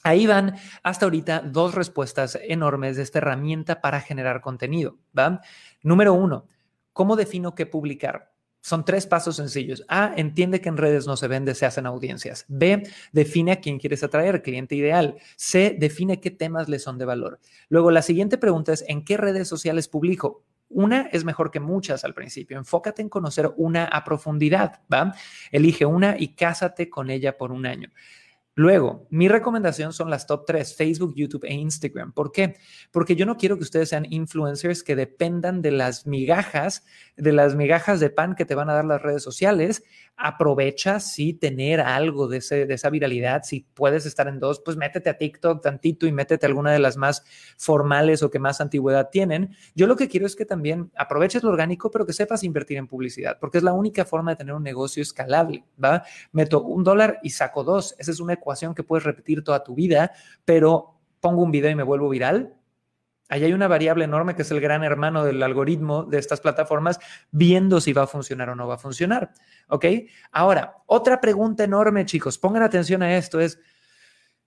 [0.04, 4.98] Ahí van hasta ahorita dos respuestas enormes de esta herramienta para generar contenido.
[5.16, 5.40] ¿va?
[5.82, 6.46] Número uno,
[6.92, 8.31] ¿cómo defino qué publicar?
[8.62, 9.84] Son tres pasos sencillos.
[9.88, 12.46] A, entiende que en redes no se vende, se hacen audiencias.
[12.48, 15.16] B, define a quién quieres atraer, cliente ideal.
[15.36, 17.40] C, define qué temas le son de valor.
[17.68, 20.44] Luego, la siguiente pregunta es, ¿en qué redes sociales publico?
[20.68, 22.56] Una es mejor que muchas al principio.
[22.56, 25.12] Enfócate en conocer una a profundidad, ¿va?
[25.50, 27.90] Elige una y cásate con ella por un año.
[28.54, 32.12] Luego, mi recomendación son las top tres, Facebook, YouTube e Instagram.
[32.12, 32.56] ¿Por qué?
[32.90, 36.84] Porque yo no quiero que ustedes sean influencers que dependan de las migajas,
[37.16, 39.82] de las migajas de pan que te van a dar las redes sociales.
[40.16, 43.42] Aprovecha sí tener algo de, ese, de esa viralidad.
[43.44, 46.78] Si puedes estar en dos, pues métete a TikTok tantito y métete a alguna de
[46.78, 47.24] las más
[47.56, 49.56] formales o que más antigüedad tienen.
[49.74, 52.86] Yo lo que quiero es que también aproveches lo orgánico, pero que sepas invertir en
[52.86, 56.04] publicidad, porque es la única forma de tener un negocio escalable, ¿va?
[56.32, 57.94] Meto un dólar y saco dos.
[57.98, 60.12] Esa es una ecuación que puedes repetir toda tu vida,
[60.44, 62.54] pero pongo un video y me vuelvo viral.
[63.28, 66.98] Ahí hay una variable enorme que es el gran hermano del algoritmo de estas plataformas,
[67.30, 69.32] viendo si va a funcionar o no va a funcionar.
[69.68, 69.86] ¿Ok?
[70.32, 73.58] Ahora, otra pregunta enorme, chicos, pongan atención a esto, es,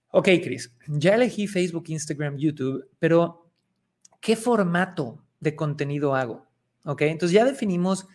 [0.10, 3.50] ok, Chris, ya elegí Facebook, Instagram, YouTube, pero
[4.20, 6.46] ¿qué formato de contenido hago?
[6.84, 7.02] ¿Ok?
[7.04, 8.08] Entonces ya definimos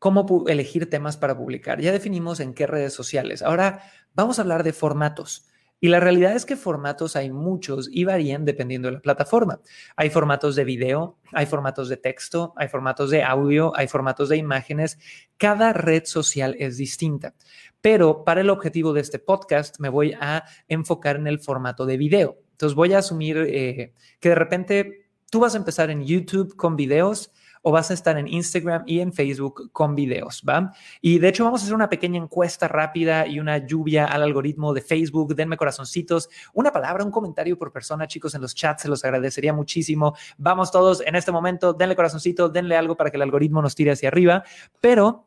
[0.00, 3.42] cómo elegir temas para publicar, ya definimos en qué redes sociales.
[3.42, 3.82] Ahora
[4.14, 5.46] vamos a hablar de formatos.
[5.82, 9.60] Y la realidad es que formatos hay muchos y varían dependiendo de la plataforma.
[9.96, 14.36] Hay formatos de video, hay formatos de texto, hay formatos de audio, hay formatos de
[14.36, 14.98] imágenes.
[15.38, 17.34] Cada red social es distinta.
[17.80, 21.96] Pero para el objetivo de este podcast me voy a enfocar en el formato de
[21.96, 22.36] video.
[22.52, 26.76] Entonces voy a asumir eh, que de repente tú vas a empezar en YouTube con
[26.76, 30.72] videos o vas a estar en Instagram y en Facebook con videos, ¿va?
[31.00, 34.72] Y de hecho vamos a hacer una pequeña encuesta rápida y una lluvia al algoritmo
[34.72, 35.34] de Facebook.
[35.34, 39.52] Denme corazoncitos, una palabra, un comentario por persona, chicos, en los chats, se los agradecería
[39.52, 40.16] muchísimo.
[40.38, 43.90] Vamos todos en este momento, denle corazoncito, denle algo para que el algoritmo nos tire
[43.90, 44.42] hacia arriba,
[44.80, 45.26] pero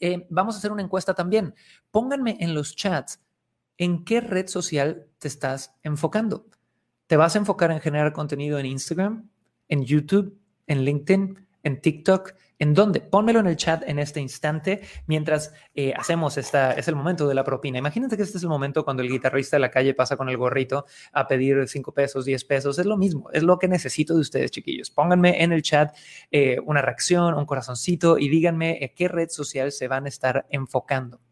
[0.00, 1.54] eh, vamos a hacer una encuesta también.
[1.90, 3.20] Pónganme en los chats
[3.78, 6.46] en qué red social te estás enfocando.
[7.06, 9.30] ¿Te vas a enfocar en generar contenido en Instagram,
[9.68, 13.00] en YouTube, en LinkedIn, en TikTok, ¿En dónde?
[13.00, 17.34] Pónmelo en el chat en este instante mientras eh, hacemos esta, es el momento de
[17.34, 17.78] la propina.
[17.78, 20.36] Imagínate que este es el momento cuando el guitarrista de la calle pasa con el
[20.36, 22.78] gorrito a pedir 5 pesos, 10 pesos.
[22.78, 24.90] Es lo mismo, es lo que necesito de ustedes, chiquillos.
[24.90, 25.96] Pónganme en el chat
[26.30, 30.46] eh, una reacción, un corazoncito y díganme eh, qué red social se van a estar
[30.48, 31.23] enfocando.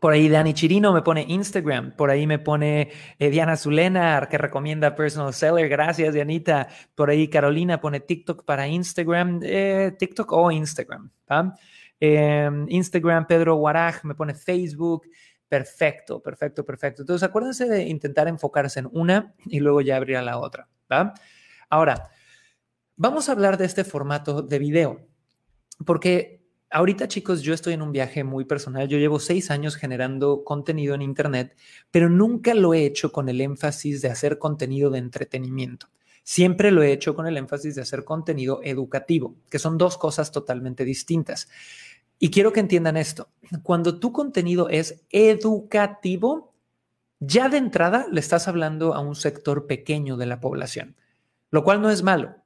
[0.00, 1.96] Por ahí Dani Chirino me pone Instagram.
[1.96, 5.68] Por ahí me pone eh, Diana Zulena, que recomienda Personal Seller.
[5.68, 6.68] Gracias, Dianita.
[6.94, 9.40] Por ahí Carolina pone TikTok para Instagram.
[9.42, 11.10] Eh, TikTok o Instagram.
[11.98, 15.06] Em, Instagram, Pedro Guaraj me pone Facebook.
[15.48, 17.02] Perfecto, perfecto, perfecto.
[17.02, 20.68] Entonces, acuérdense de intentar enfocarse en una y luego ya abrir a la otra.
[21.70, 22.10] Ahora,
[22.96, 25.06] vamos a hablar de este formato de video.
[25.84, 26.45] Porque
[26.76, 28.86] Ahorita, chicos, yo estoy en un viaje muy personal.
[28.86, 31.56] Yo llevo seis años generando contenido en Internet,
[31.90, 35.86] pero nunca lo he hecho con el énfasis de hacer contenido de entretenimiento.
[36.22, 40.32] Siempre lo he hecho con el énfasis de hacer contenido educativo, que son dos cosas
[40.32, 41.48] totalmente distintas.
[42.18, 43.30] Y quiero que entiendan esto.
[43.62, 46.52] Cuando tu contenido es educativo,
[47.20, 50.94] ya de entrada le estás hablando a un sector pequeño de la población,
[51.50, 52.36] lo cual no es malo.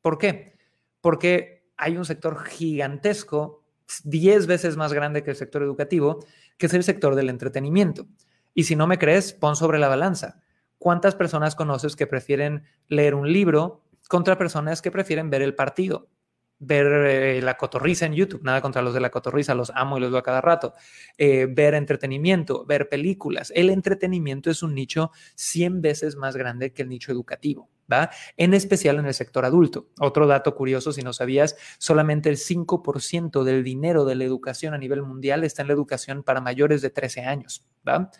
[0.00, 0.56] ¿Por qué?
[1.02, 3.65] Porque hay un sector gigantesco,
[4.04, 6.24] 10 veces más grande que el sector educativo,
[6.58, 8.06] que es el sector del entretenimiento.
[8.54, 10.40] Y si no me crees, pon sobre la balanza.
[10.78, 16.08] ¿Cuántas personas conoces que prefieren leer un libro contra personas que prefieren ver el partido?
[16.58, 20.00] Ver eh, la cotorriza en YouTube, nada contra los de la cotorriza, los amo y
[20.00, 20.74] los veo a cada rato,
[21.18, 23.52] eh, ver entretenimiento, ver películas.
[23.54, 27.68] El entretenimiento es un nicho 100 veces más grande que el nicho educativo.
[27.92, 28.10] ¿Va?
[28.36, 29.90] En especial en el sector adulto.
[30.00, 34.78] Otro dato curioso, si no sabías, solamente el 5% del dinero de la educación a
[34.78, 38.10] nivel mundial está en la educación para mayores de 13 años, ¿va?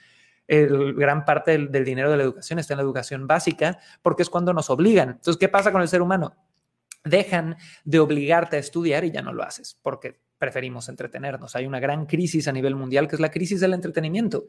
[0.46, 4.22] El, gran parte del, del dinero de la educación está en la educación básica porque
[4.22, 5.08] es cuando nos obligan.
[5.08, 6.36] Entonces, ¿qué pasa con el ser humano?
[7.06, 11.56] Dejan de obligarte a estudiar y ya no lo haces porque preferimos entretenernos.
[11.56, 14.46] Hay una gran crisis a nivel mundial que es la crisis del entretenimiento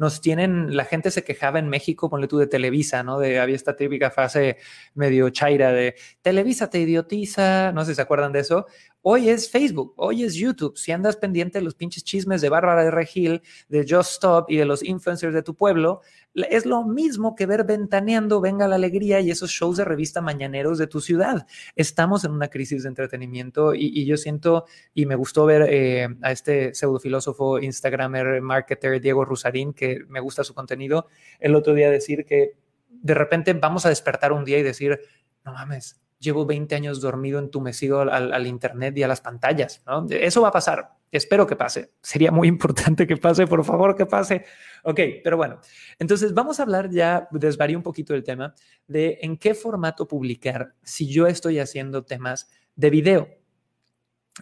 [0.00, 3.18] nos tienen, la gente se quejaba en México, ponle tú de Televisa, ¿no?
[3.18, 4.56] De, había esta típica frase
[4.94, 8.66] medio chaira de Televisa te idiotiza, no sé si se acuerdan de eso.
[9.02, 10.76] Hoy es Facebook, hoy es YouTube.
[10.76, 14.58] Si andas pendiente de los pinches chismes de Bárbara de Regil, de Just Stop y
[14.58, 16.02] de los influencers de tu pueblo,
[16.34, 20.76] es lo mismo que ver ventaneando, venga la alegría y esos shows de revista mañaneros
[20.76, 21.46] de tu ciudad.
[21.76, 26.30] Estamos en una crisis de entretenimiento y, yo siento, y me gustó ver eh, a
[26.30, 31.06] este pseudofilósofo, Instagramer, marketer, Diego Rusarín, que me gusta su contenido,
[31.38, 32.52] el otro día decir que
[32.90, 35.00] de repente vamos a despertar un día y decir,
[35.42, 39.82] no mames, llevo 20 años dormido entumecido al, al, Internet y a las pantallas.
[39.86, 40.06] ¿no?
[40.08, 40.90] Eso va a pasar.
[41.10, 41.92] Espero que pase.
[42.02, 44.44] Sería muy importante que pase, por favor, que pase.
[44.84, 45.60] Ok, pero bueno,
[45.98, 48.54] entonces vamos a hablar ya, desvaría un poquito el tema
[48.86, 53.28] de en qué formato publicar si yo estoy haciendo temas de video.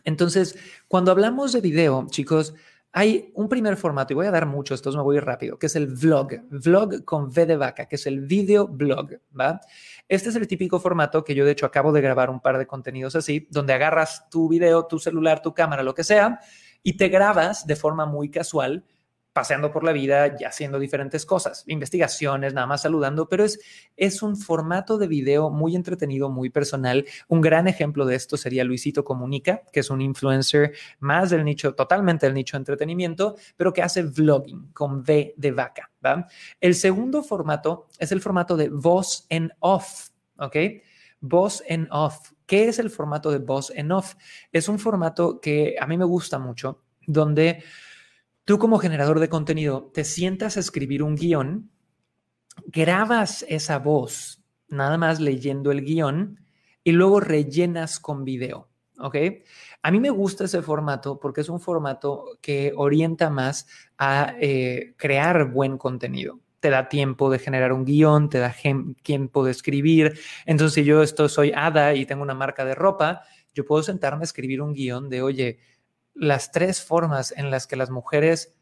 [0.04, 2.54] Entonces, cuando hablamos de video, chicos,
[2.98, 5.76] hay un primer formato, y voy a dar muchos, entonces me voy rápido, que es
[5.76, 9.60] el vlog, vlog con V de vaca, que es el video blog, ¿va?
[10.08, 12.66] Este es el típico formato que yo de hecho acabo de grabar un par de
[12.66, 16.40] contenidos así, donde agarras tu video, tu celular, tu cámara, lo que sea,
[16.82, 18.84] y te grabas de forma muy casual
[19.38, 23.60] paseando por la vida y haciendo diferentes cosas, investigaciones, nada más saludando, pero es,
[23.96, 27.06] es un formato de video muy entretenido, muy personal.
[27.28, 31.72] Un gran ejemplo de esto sería Luisito Comunica, que es un influencer más del nicho,
[31.76, 35.88] totalmente del nicho entretenimiento, pero que hace vlogging con V de vaca.
[36.04, 36.26] ¿va?
[36.60, 40.56] El segundo formato es el formato de voz en off, ¿ok?
[41.20, 42.32] Voz en off.
[42.44, 44.16] ¿Qué es el formato de voz en off?
[44.50, 47.62] Es un formato que a mí me gusta mucho, donde
[48.48, 51.70] tú como generador de contenido te sientas a escribir un guion,
[52.68, 56.40] grabas esa voz nada más leyendo el guion
[56.82, 58.70] y luego rellenas con video.
[59.00, 59.16] ¿Ok?
[59.82, 63.66] A mí me gusta ese formato porque es un formato que orienta más
[63.98, 66.40] a eh, crear buen contenido.
[66.60, 68.54] Te da tiempo de generar un guion, te da
[69.02, 70.18] tiempo de escribir.
[70.46, 74.22] Entonces, si yo esto soy Ada y tengo una marca de ropa, yo puedo sentarme
[74.22, 75.58] a escribir un guion de, oye,
[76.18, 78.54] las tres formas en las que las mujeres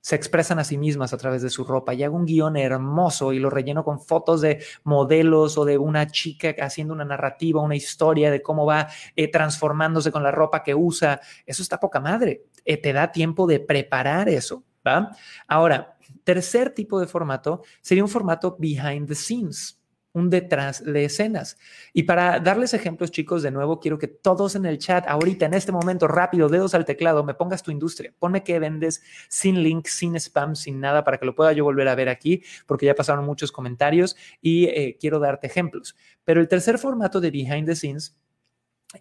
[0.00, 3.32] se expresan a sí mismas a través de su ropa y hago un guion hermoso
[3.32, 7.76] y lo relleno con fotos de modelos o de una chica haciendo una narrativa, una
[7.76, 11.20] historia de cómo va eh, transformándose con la ropa que usa.
[11.44, 12.44] Eso está poca madre.
[12.64, 14.62] Eh, te da tiempo de preparar eso.
[14.86, 15.10] ¿va?
[15.46, 19.77] Ahora, tercer tipo de formato sería un formato behind the scenes
[20.12, 21.58] un detrás de escenas.
[21.92, 25.54] Y para darles ejemplos, chicos, de nuevo, quiero que todos en el chat, ahorita, en
[25.54, 28.12] este momento, rápido, dedos al teclado, me pongas tu industria.
[28.18, 31.88] Ponme que vendes sin link, sin spam, sin nada, para que lo pueda yo volver
[31.88, 35.96] a ver aquí, porque ya pasaron muchos comentarios y eh, quiero darte ejemplos.
[36.24, 38.16] Pero el tercer formato de behind the scenes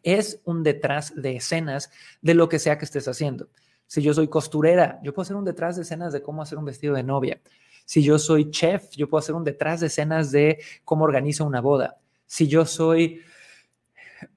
[0.04, 1.90] es un detrás de escenas
[2.22, 3.50] de lo que sea que estés haciendo.
[3.88, 6.66] Si yo soy costurera, yo puedo hacer un detrás de escenas de cómo hacer un
[6.66, 7.42] vestido de novia.
[7.88, 11.62] Si yo soy chef, yo puedo hacer un detrás de escenas de cómo organizo una
[11.62, 11.98] boda.
[12.26, 13.22] Si yo soy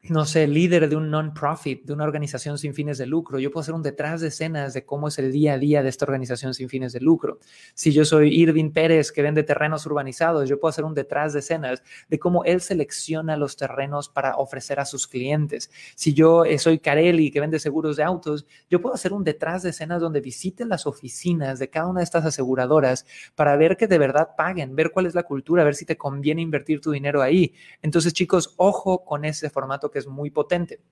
[0.02, 3.38] no sé, líder de un non-profit, de una organización sin fines de lucro.
[3.38, 5.88] Yo puedo hacer un detrás de escenas de cómo es el día a día de
[5.88, 7.38] esta organización sin fines de lucro.
[7.74, 11.40] Si yo soy Irving Pérez, que vende terrenos urbanizados, yo puedo hacer un detrás de
[11.40, 15.70] escenas de cómo él selecciona los terrenos para ofrecer a sus clientes.
[15.94, 19.62] Si yo eh, soy Carelli, que vende seguros de autos, yo puedo hacer un detrás
[19.62, 23.86] de escenas donde visite las oficinas de cada una de estas aseguradoras para ver que
[23.86, 27.22] de verdad paguen, ver cuál es la cultura, ver si te conviene invertir tu dinero
[27.22, 27.54] ahí.
[27.82, 30.82] Entonces, chicos, ojo con ese formato que es muy potente.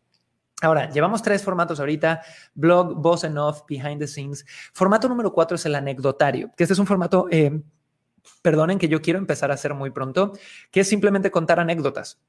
[0.61, 2.23] Ahora, llevamos tres formatos ahorita,
[2.55, 4.45] blog, voz en off, behind the scenes.
[4.73, 7.63] Formato número cuatro es el anecdotario, que este es un formato, eh,
[8.43, 10.33] perdonen que yo quiero empezar a hacer muy pronto,
[10.71, 12.21] que es simplemente contar anécdotas.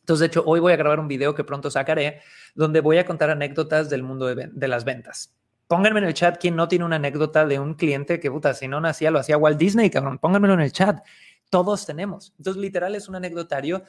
[0.00, 2.20] Entonces, de hecho, hoy voy a grabar un video que pronto sacaré,
[2.54, 5.36] donde voy a contar anécdotas del mundo de, de las ventas.
[5.66, 8.66] Pónganme en el chat quién no tiene una anécdota de un cliente que, puta, si
[8.66, 10.18] no nacía, lo hacía Walt Disney, cabrón.
[10.18, 11.04] Pónganmelo en el chat.
[11.48, 12.32] Todos tenemos.
[12.38, 13.84] Entonces, literal, es un anecdotario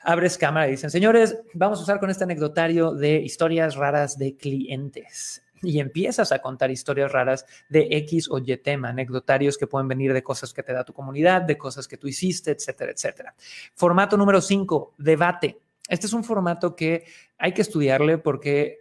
[0.00, 4.36] abres cámara y dicen, señores, vamos a usar con este anecdotario de historias raras de
[4.36, 5.42] clientes.
[5.60, 10.12] Y empiezas a contar historias raras de X o Y tema, anecdotarios que pueden venir
[10.12, 13.34] de cosas que te da tu comunidad, de cosas que tú hiciste, etcétera, etcétera.
[13.74, 15.60] Formato número 5, debate.
[15.88, 17.04] Este es un formato que
[17.38, 18.78] hay que estudiarle porque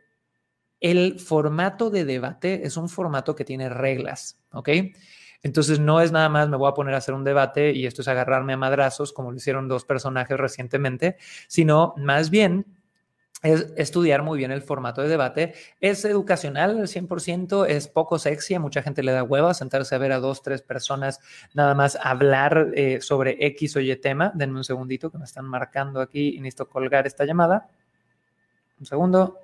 [0.79, 4.69] el formato de debate es un formato que tiene reglas, ¿ok?
[5.43, 8.01] Entonces no es nada más me voy a poner a hacer un debate y esto
[8.01, 12.65] es agarrarme a madrazos como lo hicieron dos personajes recientemente, sino más bien
[13.43, 15.53] es estudiar muy bien el formato de debate.
[15.79, 19.99] Es educacional al 100%, es poco sexy, a mucha gente le da hueva sentarse a
[19.99, 21.19] ver a dos, tres personas
[21.53, 24.31] nada más hablar eh, sobre X o Y tema.
[24.33, 27.67] Denme un segundito que me están marcando aquí y necesito colgar esta llamada.
[28.79, 29.39] Un segundo,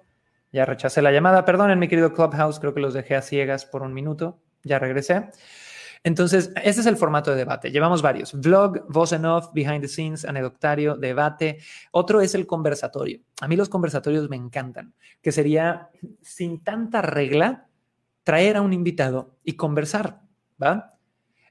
[0.52, 1.46] ya rechacé la llamada.
[1.46, 4.40] Perdonen, mi querido Clubhouse, creo que los dejé a ciegas por un minuto.
[4.64, 5.30] Ya regresé.
[6.04, 7.72] Entonces, este es el formato de debate.
[7.72, 8.34] Llevamos varios.
[8.34, 11.60] Vlog, voz en off, behind the scenes, anecdotario, debate.
[11.92, 13.22] Otro es el conversatorio.
[13.39, 15.89] A mí los conversatorios me encantan, que sería
[16.22, 17.68] sin tanta regla
[18.24, 20.22] traer a un invitado y conversar,
[20.62, 20.98] ¿va?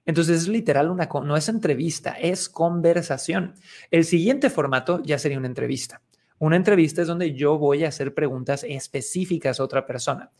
[0.04, 3.54] Entonces es literal una, no es entrevista, es conversación.
[3.90, 6.02] El siguiente formato ya sería una entrevista.
[6.38, 10.32] Una entrevista es donde yo voy a hacer preguntas específicas a otra persona.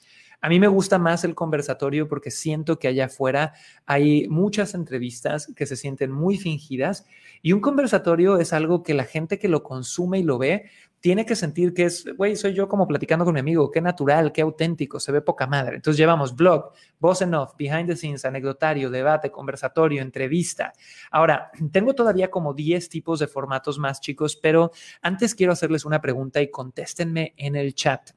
[0.44, 3.52] A mí me gusta más el conversatorio porque siento que allá afuera
[3.86, 7.06] hay muchas entrevistas que se sienten muy fingidas
[7.42, 10.64] y un conversatorio es algo que la gente que lo consume y lo ve
[10.98, 14.32] tiene que sentir que es, güey, soy yo como platicando con mi amigo, qué natural,
[14.32, 15.76] qué auténtico, se ve poca madre.
[15.76, 20.72] Entonces llevamos blog, voz en off, behind the scenes, anecdotario, debate, conversatorio, entrevista.
[21.12, 26.00] Ahora, tengo todavía como 10 tipos de formatos más chicos, pero antes quiero hacerles una
[26.00, 28.10] pregunta y contéstenme en el chat.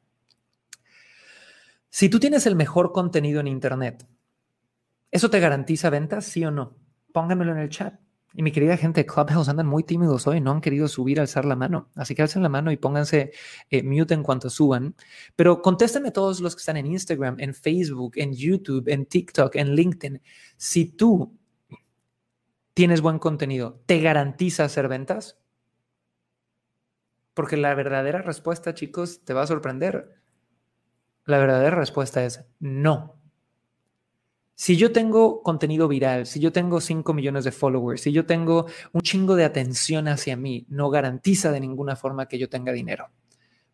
[1.95, 4.05] Si tú tienes el mejor contenido en Internet,
[5.11, 6.75] ¿eso te garantiza ventas, sí o no?
[7.13, 7.97] Pónganmelo en el chat.
[8.33, 11.45] Y mi querida gente de Clubhouse andan muy tímidos hoy, no han querido subir, alzar
[11.45, 11.89] la mano.
[11.95, 13.31] Así que alcen la mano y pónganse
[13.69, 14.93] eh, mute en cuanto suban.
[15.37, 19.73] Pero contéstenme todos los que están en Instagram, en Facebook, en YouTube, en TikTok, en
[19.73, 20.21] LinkedIn.
[20.57, 21.39] Si tú
[22.73, 25.39] tienes buen contenido, ¿te garantiza hacer ventas?
[27.33, 30.24] Porque la verdadera respuesta, chicos, te va a sorprender.
[31.25, 33.15] La verdadera respuesta es no.
[34.57, 38.67] Si yo tengo contenido viral, si yo tengo 5 millones de followers, si yo tengo
[38.93, 43.09] un chingo de atención hacia mí, no garantiza de ninguna forma que yo tenga dinero.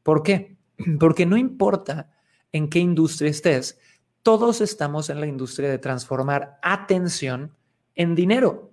[0.02, 0.58] ¿Por qué?
[1.00, 2.10] Porque no importa
[2.52, 3.80] en qué industria estés,
[4.24, 7.56] todos estamos en la industria de transformar atención
[7.96, 8.72] en dinero.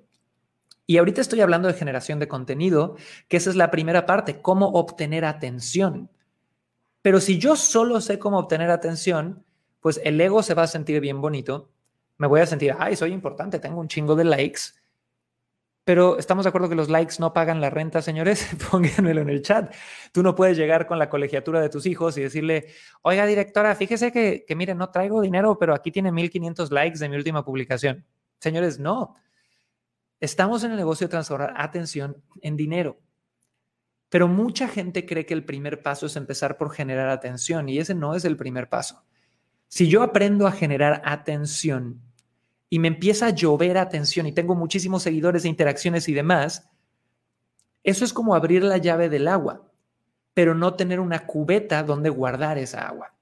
[0.87, 2.97] Y ahorita estoy hablando de generación de contenido,
[3.29, 6.11] que esa es la primera parte, cómo obtener atención.
[7.09, 9.43] Pero si yo solo sé cómo obtener atención,
[9.81, 11.71] pues el ego se va a sentir bien bonito
[12.19, 14.61] me voy a sentir, ay, soy importante, tengo un chingo de likes.
[15.85, 18.47] Pero estamos de acuerdo que los likes no pagan la renta, señores.
[18.71, 19.75] Pónganmelo en el chat.
[20.13, 22.67] Tú no puedes llegar con la colegiatura de tus hijos y decirle,
[23.01, 27.09] oiga, directora, fíjese que, que mire, no traigo dinero, pero aquí tiene 1500 likes de
[27.09, 28.05] mi última publicación.
[28.39, 29.15] Señores, no.
[30.21, 32.99] Estamos en el negocio de transformar atención en dinero.
[34.09, 37.95] Pero mucha gente cree que el primer paso es empezar por generar atención y ese
[37.95, 39.05] no es el primer paso.
[39.69, 42.01] Si yo aprendo a generar atención
[42.71, 46.69] y me empieza a llover atención y tengo muchísimos seguidores de interacciones y demás,
[47.85, 49.71] eso es como abrir la llave del agua,
[50.33, 53.15] pero no tener una cubeta donde guardar esa agua.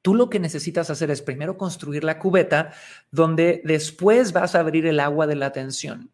[0.00, 2.72] Tú lo que necesitas hacer es primero construir la cubeta
[3.10, 6.10] donde después vas a abrir el agua de la atención.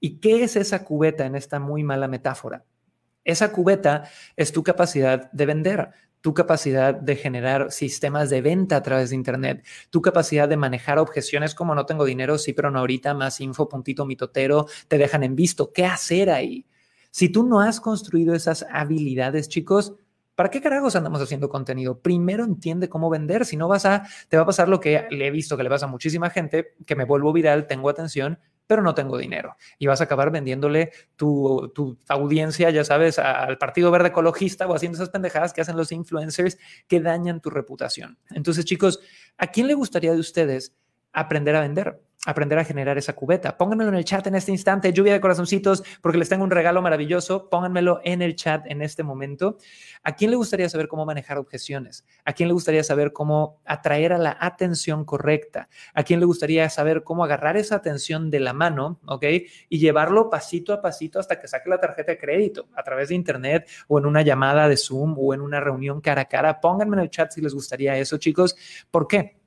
[0.00, 2.64] ¿Y qué es esa cubeta en esta muy mala metáfora?
[3.24, 5.90] Esa cubeta es tu capacidad de vender
[6.24, 10.98] tu capacidad de generar sistemas de venta a través de Internet, tu capacidad de manejar
[10.98, 15.22] objeciones como no tengo dinero, sí, pero no ahorita, más info, puntito, mitotero, te dejan
[15.22, 15.70] en visto.
[15.70, 16.64] ¿Qué hacer ahí?
[17.10, 19.96] Si tú no has construido esas habilidades, chicos,
[20.34, 22.00] ¿Para qué carajos andamos haciendo contenido?
[22.00, 25.28] Primero entiende cómo vender, si no vas a, te va a pasar lo que le
[25.28, 28.82] he visto que le pasa a muchísima gente, que me vuelvo viral, tengo atención, pero
[28.82, 29.56] no tengo dinero.
[29.78, 34.74] Y vas a acabar vendiéndole tu, tu, audiencia, ya sabes, al Partido Verde Ecologista o
[34.74, 38.18] haciendo esas pendejadas que hacen los influencers que dañan tu reputación.
[38.30, 39.00] Entonces, chicos,
[39.38, 40.74] ¿a quién le gustaría de ustedes
[41.14, 42.00] aprender a vender?
[42.26, 43.56] aprender a generar esa cubeta.
[43.56, 46.80] Pónganmelo en el chat en este instante, lluvia de corazoncitos, porque les tengo un regalo
[46.82, 47.48] maravilloso.
[47.50, 49.58] Pónganmelo en el chat en este momento.
[50.02, 52.04] ¿A quién le gustaría saber cómo manejar objeciones?
[52.24, 55.68] ¿A quién le gustaría saber cómo atraer a la atención correcta?
[55.92, 59.24] ¿A quién le gustaría saber cómo agarrar esa atención de la mano, ok?
[59.68, 63.14] Y llevarlo pasito a pasito hasta que saque la tarjeta de crédito a través de
[63.14, 66.60] internet o en una llamada de Zoom o en una reunión cara a cara.
[66.60, 68.56] Pónganme en el chat si les gustaría eso, chicos.
[68.90, 69.44] ¿Por qué?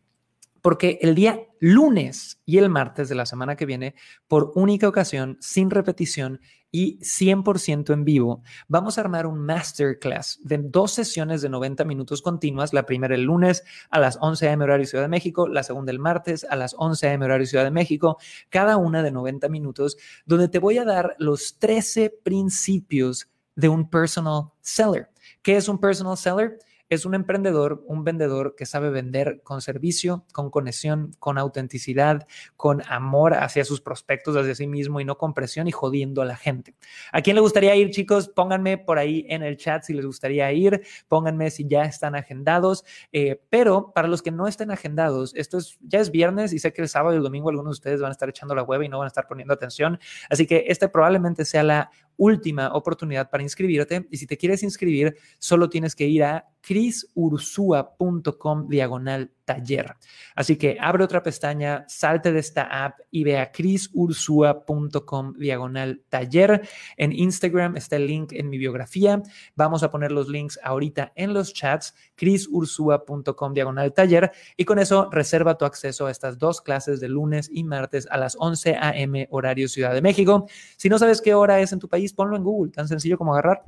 [0.68, 3.96] porque el día lunes y el martes de la semana que viene,
[4.28, 6.40] por única ocasión, sin repetición
[6.72, 12.22] y 100% en vivo, vamos a armar un masterclass de dos sesiones de 90 minutos
[12.22, 12.74] continuas.
[12.74, 14.64] La primera el lunes a las 11 a.m.
[14.66, 17.26] horario Ciudad de México, la segunda el martes a las 11 a.m.
[17.26, 18.18] horario Ciudad de México,
[18.50, 23.90] cada una de 90 minutos, donde te voy a dar los 13 principios de un
[23.90, 25.10] personal seller.
[25.42, 26.60] ¿Qué es un personal seller?
[26.90, 32.82] Es un emprendedor, un vendedor que sabe vender con servicio, con conexión, con autenticidad, con
[32.88, 36.38] amor hacia sus prospectos, hacia sí mismo y no con presión y jodiendo a la
[36.38, 36.76] gente.
[37.12, 38.30] ¿A quién le gustaría ir, chicos?
[38.30, 42.86] Pónganme por ahí en el chat si les gustaría ir, pónganme si ya están agendados,
[43.12, 46.74] eh, pero para los que no estén agendados, esto es, ya es viernes y sé
[46.74, 48.86] que el sábado y el domingo algunos de ustedes van a estar echando la hueva
[48.86, 53.30] y no van a estar poniendo atención, así que este probablemente sea la última oportunidad
[53.30, 54.08] para inscribirte.
[54.12, 59.96] Y si te quieres inscribir, solo tienes que ir a crisursua.com diagonal taller.
[60.36, 66.68] Así que abre otra pestaña, salte de esta app y ve a crisursua.com diagonal taller.
[66.98, 69.24] En Instagram está el link en mi biografía.
[69.56, 74.32] Vamos a poner los links ahorita en los chats, crisursua.com diagonal taller.
[74.58, 78.18] Y con eso reserva tu acceso a estas dos clases de lunes y martes a
[78.18, 79.28] las 11 a.m.
[79.32, 80.48] horario Ciudad de México.
[80.76, 83.34] Si no sabes qué hora es en tu país, ponlo en Google, tan sencillo como
[83.34, 83.64] agarrar.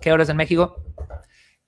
[0.00, 0.82] ¿Qué hora es en México?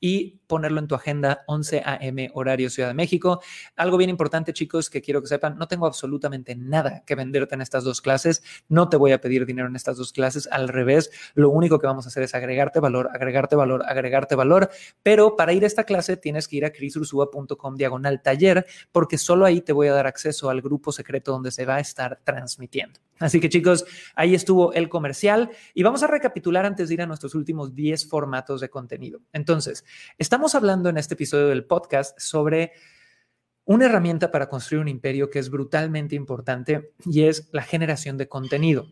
[0.04, 2.30] y ponerlo en tu agenda 11 a.m.
[2.34, 3.40] horario Ciudad de México.
[3.76, 7.60] Algo bien importante, chicos, que quiero que sepan, no tengo absolutamente nada que venderte en
[7.60, 8.42] estas dos clases.
[8.68, 10.48] No te voy a pedir dinero en estas dos clases.
[10.50, 14.70] Al revés, lo único que vamos a hacer es agregarte valor, agregarte valor, agregarte valor.
[15.02, 19.44] Pero para ir a esta clase tienes que ir a crisursua.com diagonal taller porque solo
[19.44, 23.00] ahí te voy a dar acceso al grupo secreto donde se va a estar transmitiendo.
[23.20, 23.84] Así que chicos,
[24.16, 28.08] ahí estuvo el comercial y vamos a recapitular antes de ir a nuestros últimos 10
[28.08, 29.20] formatos de contenido.
[29.32, 29.84] Entonces,
[30.34, 32.72] estamos hablando en este episodio del podcast sobre
[33.66, 38.26] una herramienta para construir un imperio que es brutalmente importante y es la generación de
[38.26, 38.88] contenido.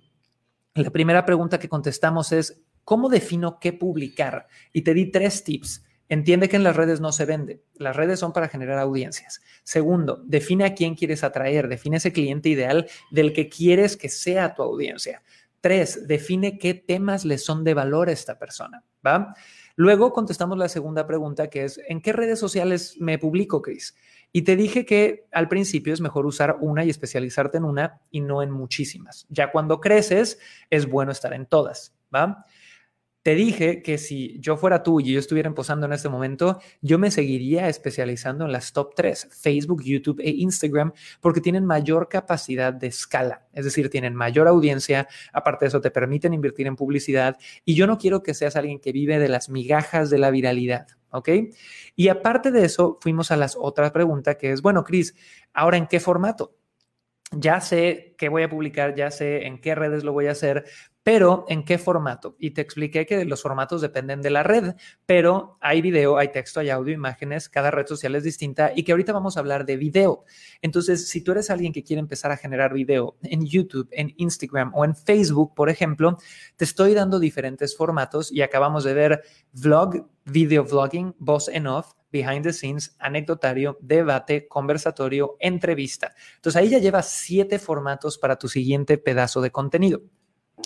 [0.74, 4.47] La primera pregunta que contestamos es, ¿cómo defino qué publicar?
[4.72, 5.84] Y te di tres tips.
[6.09, 7.64] Entiende que en las redes no se vende.
[7.74, 9.43] Las redes son para generar audiencias.
[9.64, 11.66] Segundo, define a quién quieres atraer.
[11.66, 15.24] Define ese cliente ideal del que quieres que sea tu audiencia.
[15.61, 18.84] Tres, define qué temas le son de valor a esta persona.
[19.05, 19.34] ¿va?
[19.77, 23.95] Luego contestamos la segunda pregunta que es, ¿en qué redes sociales me publico, Chris?
[24.33, 28.20] Y te dije que al principio es mejor usar una y especializarte en una y
[28.20, 29.27] no en muchísimas.
[29.29, 30.39] Ya cuando creces,
[30.70, 32.47] es bueno estar en todas, ¿va?
[33.23, 36.99] Te dije que si yo fuera tú y yo estuviera posando en este momento, yo
[36.99, 42.73] me seguiría especializando en las top tres, Facebook, YouTube e Instagram, porque tienen mayor capacidad
[42.73, 47.37] de escala, es decir, tienen mayor audiencia, aparte de eso te permiten invertir en publicidad
[47.64, 50.89] y yo no quiero que seas alguien que vive de las migajas de la viralidad,
[51.11, 51.29] ¿ok?
[51.95, 55.14] Y aparte de eso, fuimos a las otra pregunta que es, bueno, Cris,
[55.53, 56.57] ahora en qué formato?
[57.33, 60.64] ya sé qué voy a publicar, ya sé en qué redes lo voy a hacer,
[61.03, 62.36] pero ¿en qué formato?
[62.38, 64.74] Y te expliqué que los formatos dependen de la red,
[65.05, 68.92] pero hay video, hay texto, hay audio, imágenes, cada red social es distinta y que
[68.92, 70.24] ahorita vamos a hablar de video.
[70.61, 74.72] Entonces, si tú eres alguien que quiere empezar a generar video en YouTube, en Instagram
[74.74, 76.18] o en Facebook, por ejemplo,
[76.57, 79.22] te estoy dando diferentes formatos y acabamos de ver
[79.53, 86.14] vlog, video vlogging, voz en off, behind the scenes, anecdotario, debate, conversatorio, entrevista.
[86.36, 90.03] Entonces ahí ya llevas siete formatos para tu siguiente pedazo de contenido.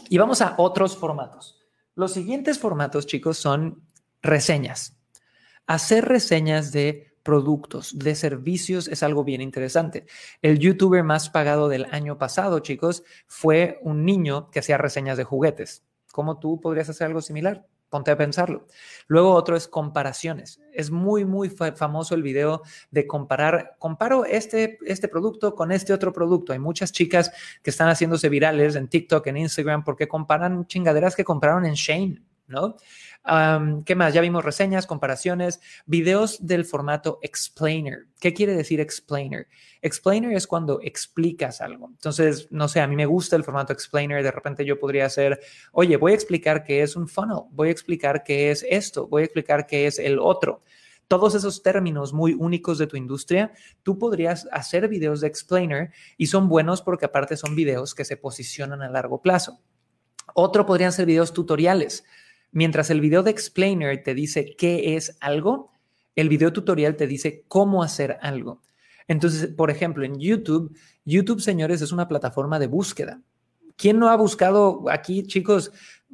[0.08, 1.60] Y vamos a otros formatos.
[1.94, 3.82] Los siguientes formatos, chicos, son
[4.22, 4.98] reseñas.
[5.66, 10.06] Hacer reseñas de productos, de servicios es algo bien interesante.
[10.42, 15.24] El youtuber más pagado del año pasado, chicos, fue un niño que hacía reseñas de
[15.24, 15.82] juguetes.
[16.12, 17.66] ¿Cómo tú podrías hacer algo similar?
[17.88, 18.66] Ponte a pensarlo.
[19.06, 20.60] Luego otro es comparaciones.
[20.72, 26.12] Es muy, muy famoso el video de comparar, comparo este, este producto con este otro
[26.12, 26.52] producto.
[26.52, 27.30] Hay muchas chicas
[27.62, 32.22] que están haciéndose virales en TikTok, en Instagram, porque comparan chingaderas que compraron en Shane,
[32.48, 32.76] ¿no?
[33.84, 34.14] ¿Qué más?
[34.14, 38.06] Ya vimos reseñas, comparaciones, videos del formato explainer.
[38.20, 39.48] ¿Qué quiere decir explainer?
[39.82, 41.88] Explainer es cuando explicas algo.
[41.90, 44.22] Entonces, no sé, a mí me gusta el formato explainer.
[44.22, 45.40] De repente yo podría hacer,
[45.72, 49.22] oye, voy a explicar qué es un funnel, voy a explicar qué es esto, voy
[49.22, 50.62] a explicar qué es el otro
[51.08, 56.26] todos esos términos muy únicos de tu industria, tú podrías hacer videos de explainer y
[56.26, 59.60] son buenos porque aparte son videos que se posicionan a largo plazo.
[60.34, 62.04] Otro podrían ser videos tutoriales.
[62.56, 65.72] Mientras el video de explainer te dice qué es algo,
[66.14, 68.62] el video tutorial te dice cómo hacer algo.
[69.08, 73.20] Entonces, por ejemplo, en YouTube, YouTube, señores, es una plataforma de búsqueda.
[73.76, 75.70] ¿Quién no ha buscado aquí, chicos,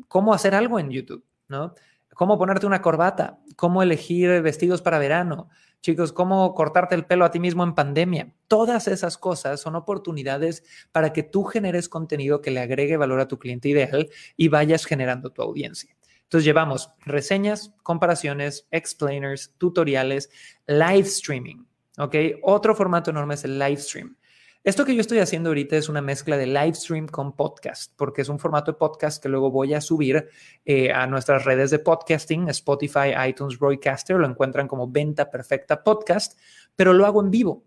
[0.08, 1.24] cómo hacer algo en YouTube?
[1.46, 1.76] ¿No?
[2.12, 5.48] Cómo ponerte una corbata, cómo elegir vestidos para verano,
[5.80, 8.34] chicos, cómo cortarte el pelo a ti mismo en pandemia.
[8.48, 13.28] Todas esas cosas son oportunidades para que tú generes contenido que le agregue valor a
[13.28, 15.94] tu cliente ideal y vayas generando tu audiencia.
[16.32, 20.30] Entonces llevamos reseñas, comparaciones, explainers, tutoriales,
[20.66, 21.66] live streaming.
[21.98, 22.14] ¿Ok?
[22.42, 24.16] Otro formato enorme es el live stream.
[24.64, 28.22] Esto que yo estoy haciendo ahorita es una mezcla de live stream con podcast, porque
[28.22, 30.26] es un formato de podcast que luego voy a subir
[30.64, 36.38] eh, a nuestras redes de podcasting, Spotify, iTunes, Broadcaster, lo encuentran como Venta Perfecta Podcast,
[36.74, 37.66] pero lo hago en vivo.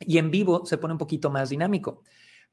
[0.00, 2.02] Y en vivo se pone un poquito más dinámico.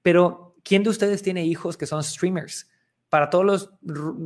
[0.01, 2.69] Pero, ¿quién de ustedes tiene hijos que son streamers?
[3.15, 3.69] Para todos los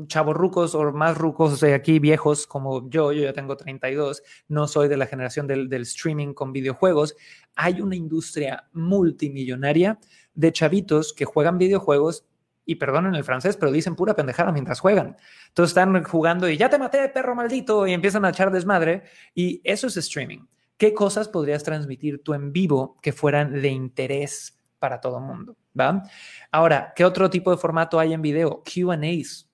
[0.08, 4.68] chavos rucos o más rucos de aquí, viejos como yo, yo ya tengo 32, no
[4.68, 7.16] soy de la generación del, del, streaming con videojuegos,
[7.56, 10.00] hay una industria multimillonaria
[10.34, 12.26] de chavitos que juegan videojuegos
[12.66, 15.18] y perdonen el francés, pero dicen pura pendejada mientras juegan.
[15.50, 19.04] Entonces están jugando y ya te maté, perro maldito, y empiezan a echar desmadre.
[19.36, 20.48] Y eso es streaming.
[20.78, 25.56] ¿Qué cosas podrías transmitir tú en vivo que fueran de interés para todo el mundo?
[25.80, 26.04] ¿va?
[26.52, 28.64] Ahora, ¿qué otro tipo de formato hay en video?
[28.64, 29.50] QAs.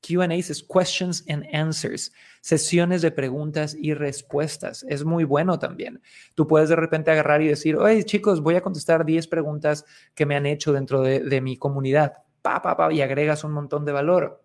[0.00, 4.84] QAs es questions and answers, sesiones de preguntas y respuestas.
[4.88, 6.00] Es muy bueno también.
[6.34, 10.26] Tú puedes de repente agarrar y decir, oye chicos, voy a contestar 10 preguntas que
[10.26, 12.14] me han hecho dentro de, mi comunidad.
[12.40, 14.42] Pa, pa, pa, y agregas un montón de valor.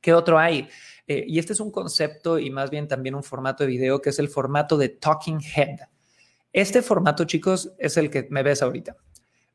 [0.00, 0.68] ¿Qué otro hay?
[1.08, 4.10] Eh, y este es un concepto y más bien también un formato de video que
[4.10, 5.80] es el formato de Talking Head.
[6.52, 8.96] Este formato, chicos, es el que me ves ahorita.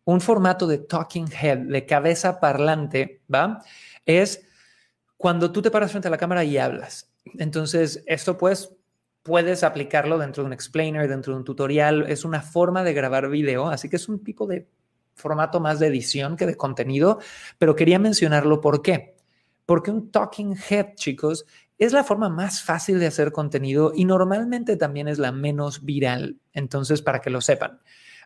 [0.03, 3.63] Un formato de Talking Head, de cabeza parlante, ¿va?
[4.05, 4.47] Es
[5.17, 7.11] cuando tú te paras frente a la cámara y hablas.
[7.37, 8.75] Entonces, esto pues
[9.23, 12.05] puedes aplicarlo dentro de un explainer, dentro de un tutorial.
[12.09, 14.67] Es una forma de grabar video, así que es un tipo de
[15.13, 17.19] formato más de edición que de contenido,
[17.57, 19.15] pero quería mencionarlo por qué.
[19.65, 21.45] Porque un talking head, chicos,
[21.77, 26.37] es la forma más fácil de hacer contenido y normalmente también es la menos viral.
[26.53, 27.79] Entonces, para que lo sepan,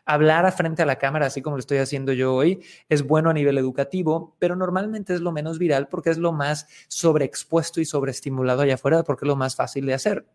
[0.06, 3.34] hablar frente a la cámara, así como lo estoy haciendo yo hoy, es bueno a
[3.34, 8.62] nivel educativo, pero normalmente es lo menos viral porque es lo más sobreexpuesto y sobreestimulado
[8.62, 10.26] allá afuera, porque es lo más fácil de hacer.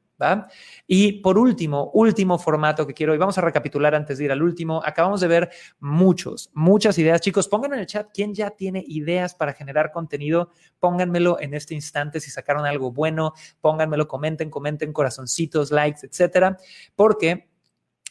[0.87, 4.43] Y por último, último formato que quiero, y vamos a recapitular antes de ir al
[4.43, 5.49] último, acabamos de ver
[5.79, 7.21] muchos, muchas ideas.
[7.21, 10.51] Chicos, pónganlo en el chat, ¿quién ya tiene ideas para generar contenido?
[10.79, 16.57] Pónganmelo en este instante si sacaron algo bueno, pónganmelo, comenten, comenten, corazoncitos, likes, etcétera,
[16.95, 17.50] porque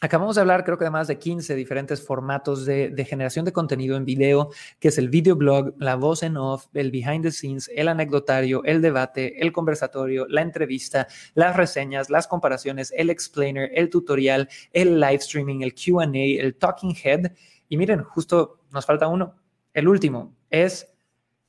[0.02, 3.98] Acabamos de hablar, creo que de más de 15 diferentes formatos de, generación de contenido
[3.98, 4.48] en video,
[4.78, 8.80] que es el videoblog, la voz en off, el behind the scenes, el anecdotario, el
[8.80, 15.16] debate, el conversatorio, la entrevista, las reseñas, las comparaciones, el explainer, el tutorial, el live
[15.16, 17.32] streaming, el QA, el talking head.
[17.68, 19.36] Y miren, justo nos falta uno.
[19.74, 20.88] El último es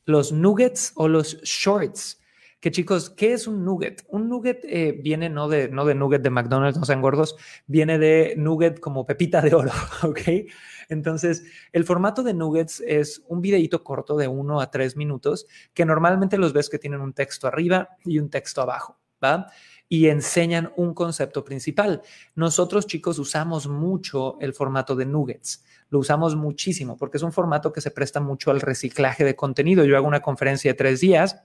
[0.03, 2.20] los nuggets o los shorts
[2.61, 4.05] que chicos, ¿qué es un nugget?
[4.07, 7.35] Un nugget eh, viene no de, no de nugget de McDonald's, no sean gordos,
[7.65, 9.71] viene de nugget como pepita de oro,
[10.03, 10.19] ¿ok?
[10.87, 11.43] Entonces,
[11.73, 16.37] el formato de nuggets es un videíto corto de uno a tres minutos que normalmente
[16.37, 19.47] los ves que tienen un texto arriba y un texto abajo, ¿va?
[19.89, 22.01] y enseñan un concepto principal.
[22.35, 25.65] Nosotros, chicos, usamos mucho el formato de nuggets.
[25.89, 29.83] Lo usamos muchísimo porque es un formato que se presta mucho al reciclaje de contenido.
[29.83, 31.43] Yo hago una conferencia de tres días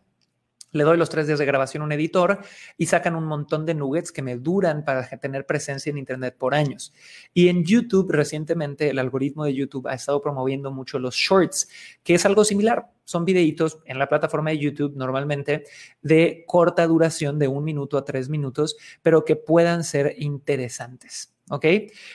[0.76, 2.38] le doy los tres días de grabación a un editor
[2.76, 6.54] y sacan un montón de nuggets que me duran para tener presencia en Internet por
[6.54, 6.92] años.
[7.34, 11.68] Y en YouTube, recientemente, el algoritmo de YouTube ha estado promoviendo mucho los shorts,
[12.02, 12.86] que es algo similar.
[13.04, 15.64] Son videitos en la plataforma de YouTube normalmente
[16.02, 21.32] de corta duración, de un minuto a tres minutos, pero que puedan ser interesantes.
[21.48, 21.64] ¿Ok?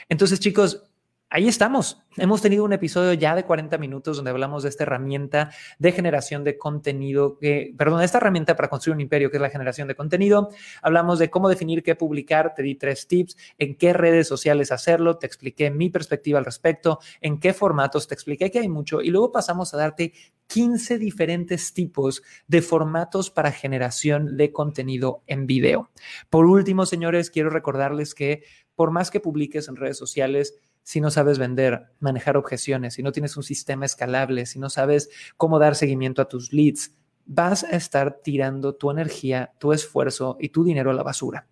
[0.09, 0.90] Entonces, chicos,
[1.31, 2.03] ahí estamos.
[2.17, 6.43] Hemos tenido un episodio ya de 40 minutos donde hablamos de esta herramienta de generación
[6.43, 9.95] de contenido, que, perdón, esta herramienta para construir un imperio, que es la generación de
[9.95, 10.49] contenido.
[10.81, 15.17] Hablamos de cómo definir qué publicar, te di tres tips, en qué redes sociales hacerlo,
[15.17, 19.09] te expliqué mi perspectiva al respecto, en qué formatos, te expliqué que hay mucho y
[19.09, 20.13] luego pasamos a darte
[20.47, 25.91] 15 diferentes tipos de formatos para generación de contenido en video.
[26.29, 28.43] Por último, señores, quiero recordarles que
[28.75, 30.55] por más que publiques en redes sociales,
[30.91, 35.09] si no sabes vender, manejar objeciones, si no tienes un sistema escalable, si no sabes
[35.37, 36.91] cómo dar seguimiento a tus leads,
[37.25, 41.47] vas a estar tirando tu energía, tu esfuerzo y tu dinero a la basura.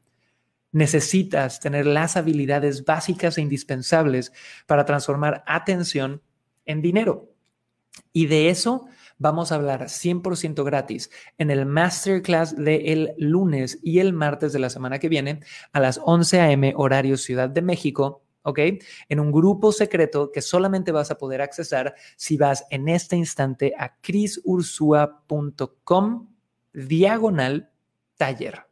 [0.74, 4.34] Necesitas tener las habilidades básicas e indispensables
[4.68, 6.22] para transformar atención
[6.66, 7.32] en dinero.
[8.12, 8.88] Y de eso
[9.20, 14.70] vamos a hablar 100% gratis en el masterclass del lunes y el martes de la
[14.70, 15.40] semana que viene
[15.72, 16.74] a las 11 a.m.
[16.76, 18.60] horario Ciudad de México ¿ok?
[19.10, 23.74] En un grupo secreto que solamente vas a poder accesar si vas en este instante
[23.78, 26.28] a crisursua.com
[26.74, 27.72] diagonal
[28.18, 28.66] taller.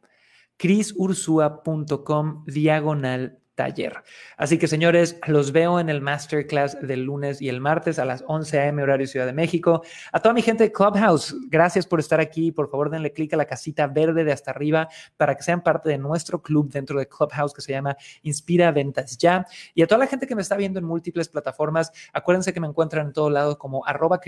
[0.56, 4.04] crisursua.com diagonal taller.
[4.36, 8.22] Así que señores, los veo en el masterclass del lunes y el martes a las
[8.28, 8.84] 11 a.m.
[8.84, 9.82] horario Ciudad de México.
[10.12, 12.52] A toda mi gente de Clubhouse, gracias por estar aquí.
[12.52, 15.88] Por favor, denle clic a la casita verde de hasta arriba para que sean parte
[15.88, 19.44] de nuestro club dentro de Clubhouse que se llama Inspira Ventas Ya.
[19.74, 22.68] Y a toda la gente que me está viendo en múltiples plataformas, acuérdense que me
[22.68, 24.20] encuentran en todo lado como arroba.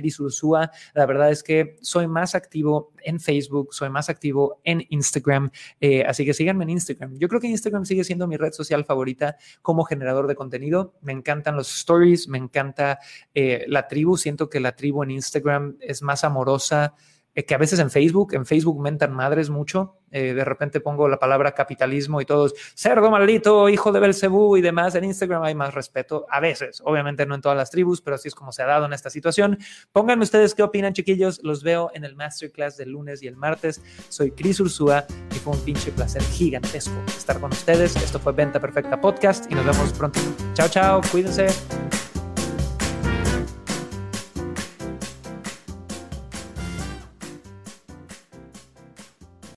[0.94, 5.52] La verdad es que soy más activo en Facebook, soy más activo en Instagram.
[5.80, 7.16] Eh, así que síganme en Instagram.
[7.16, 9.19] Yo creo que Instagram sigue siendo mi red social favorita
[9.62, 10.94] como generador de contenido.
[11.00, 12.98] Me encantan los stories, me encanta
[13.34, 14.16] eh, la tribu.
[14.16, 16.94] Siento que la tribu en Instagram es más amorosa
[17.34, 19.96] eh, que a veces en Facebook, en Facebook mentan madres mucho.
[20.10, 24.60] Eh, de repente pongo la palabra capitalismo y todos, cerdo maldito, hijo de Belcebú y
[24.60, 24.94] demás.
[24.96, 28.28] En Instagram hay más respeto, a veces, obviamente no en todas las tribus, pero así
[28.28, 29.58] es como se ha dado en esta situación.
[29.92, 31.40] Pónganme ustedes qué opinan, chiquillos.
[31.44, 33.80] Los veo en el masterclass del lunes y el martes.
[34.08, 37.94] Soy Cris Ursúa y fue un pinche placer gigantesco estar con ustedes.
[37.96, 40.20] Esto fue Venta Perfecta Podcast y nos vemos pronto.
[40.54, 41.99] Chao, chao, cuídense.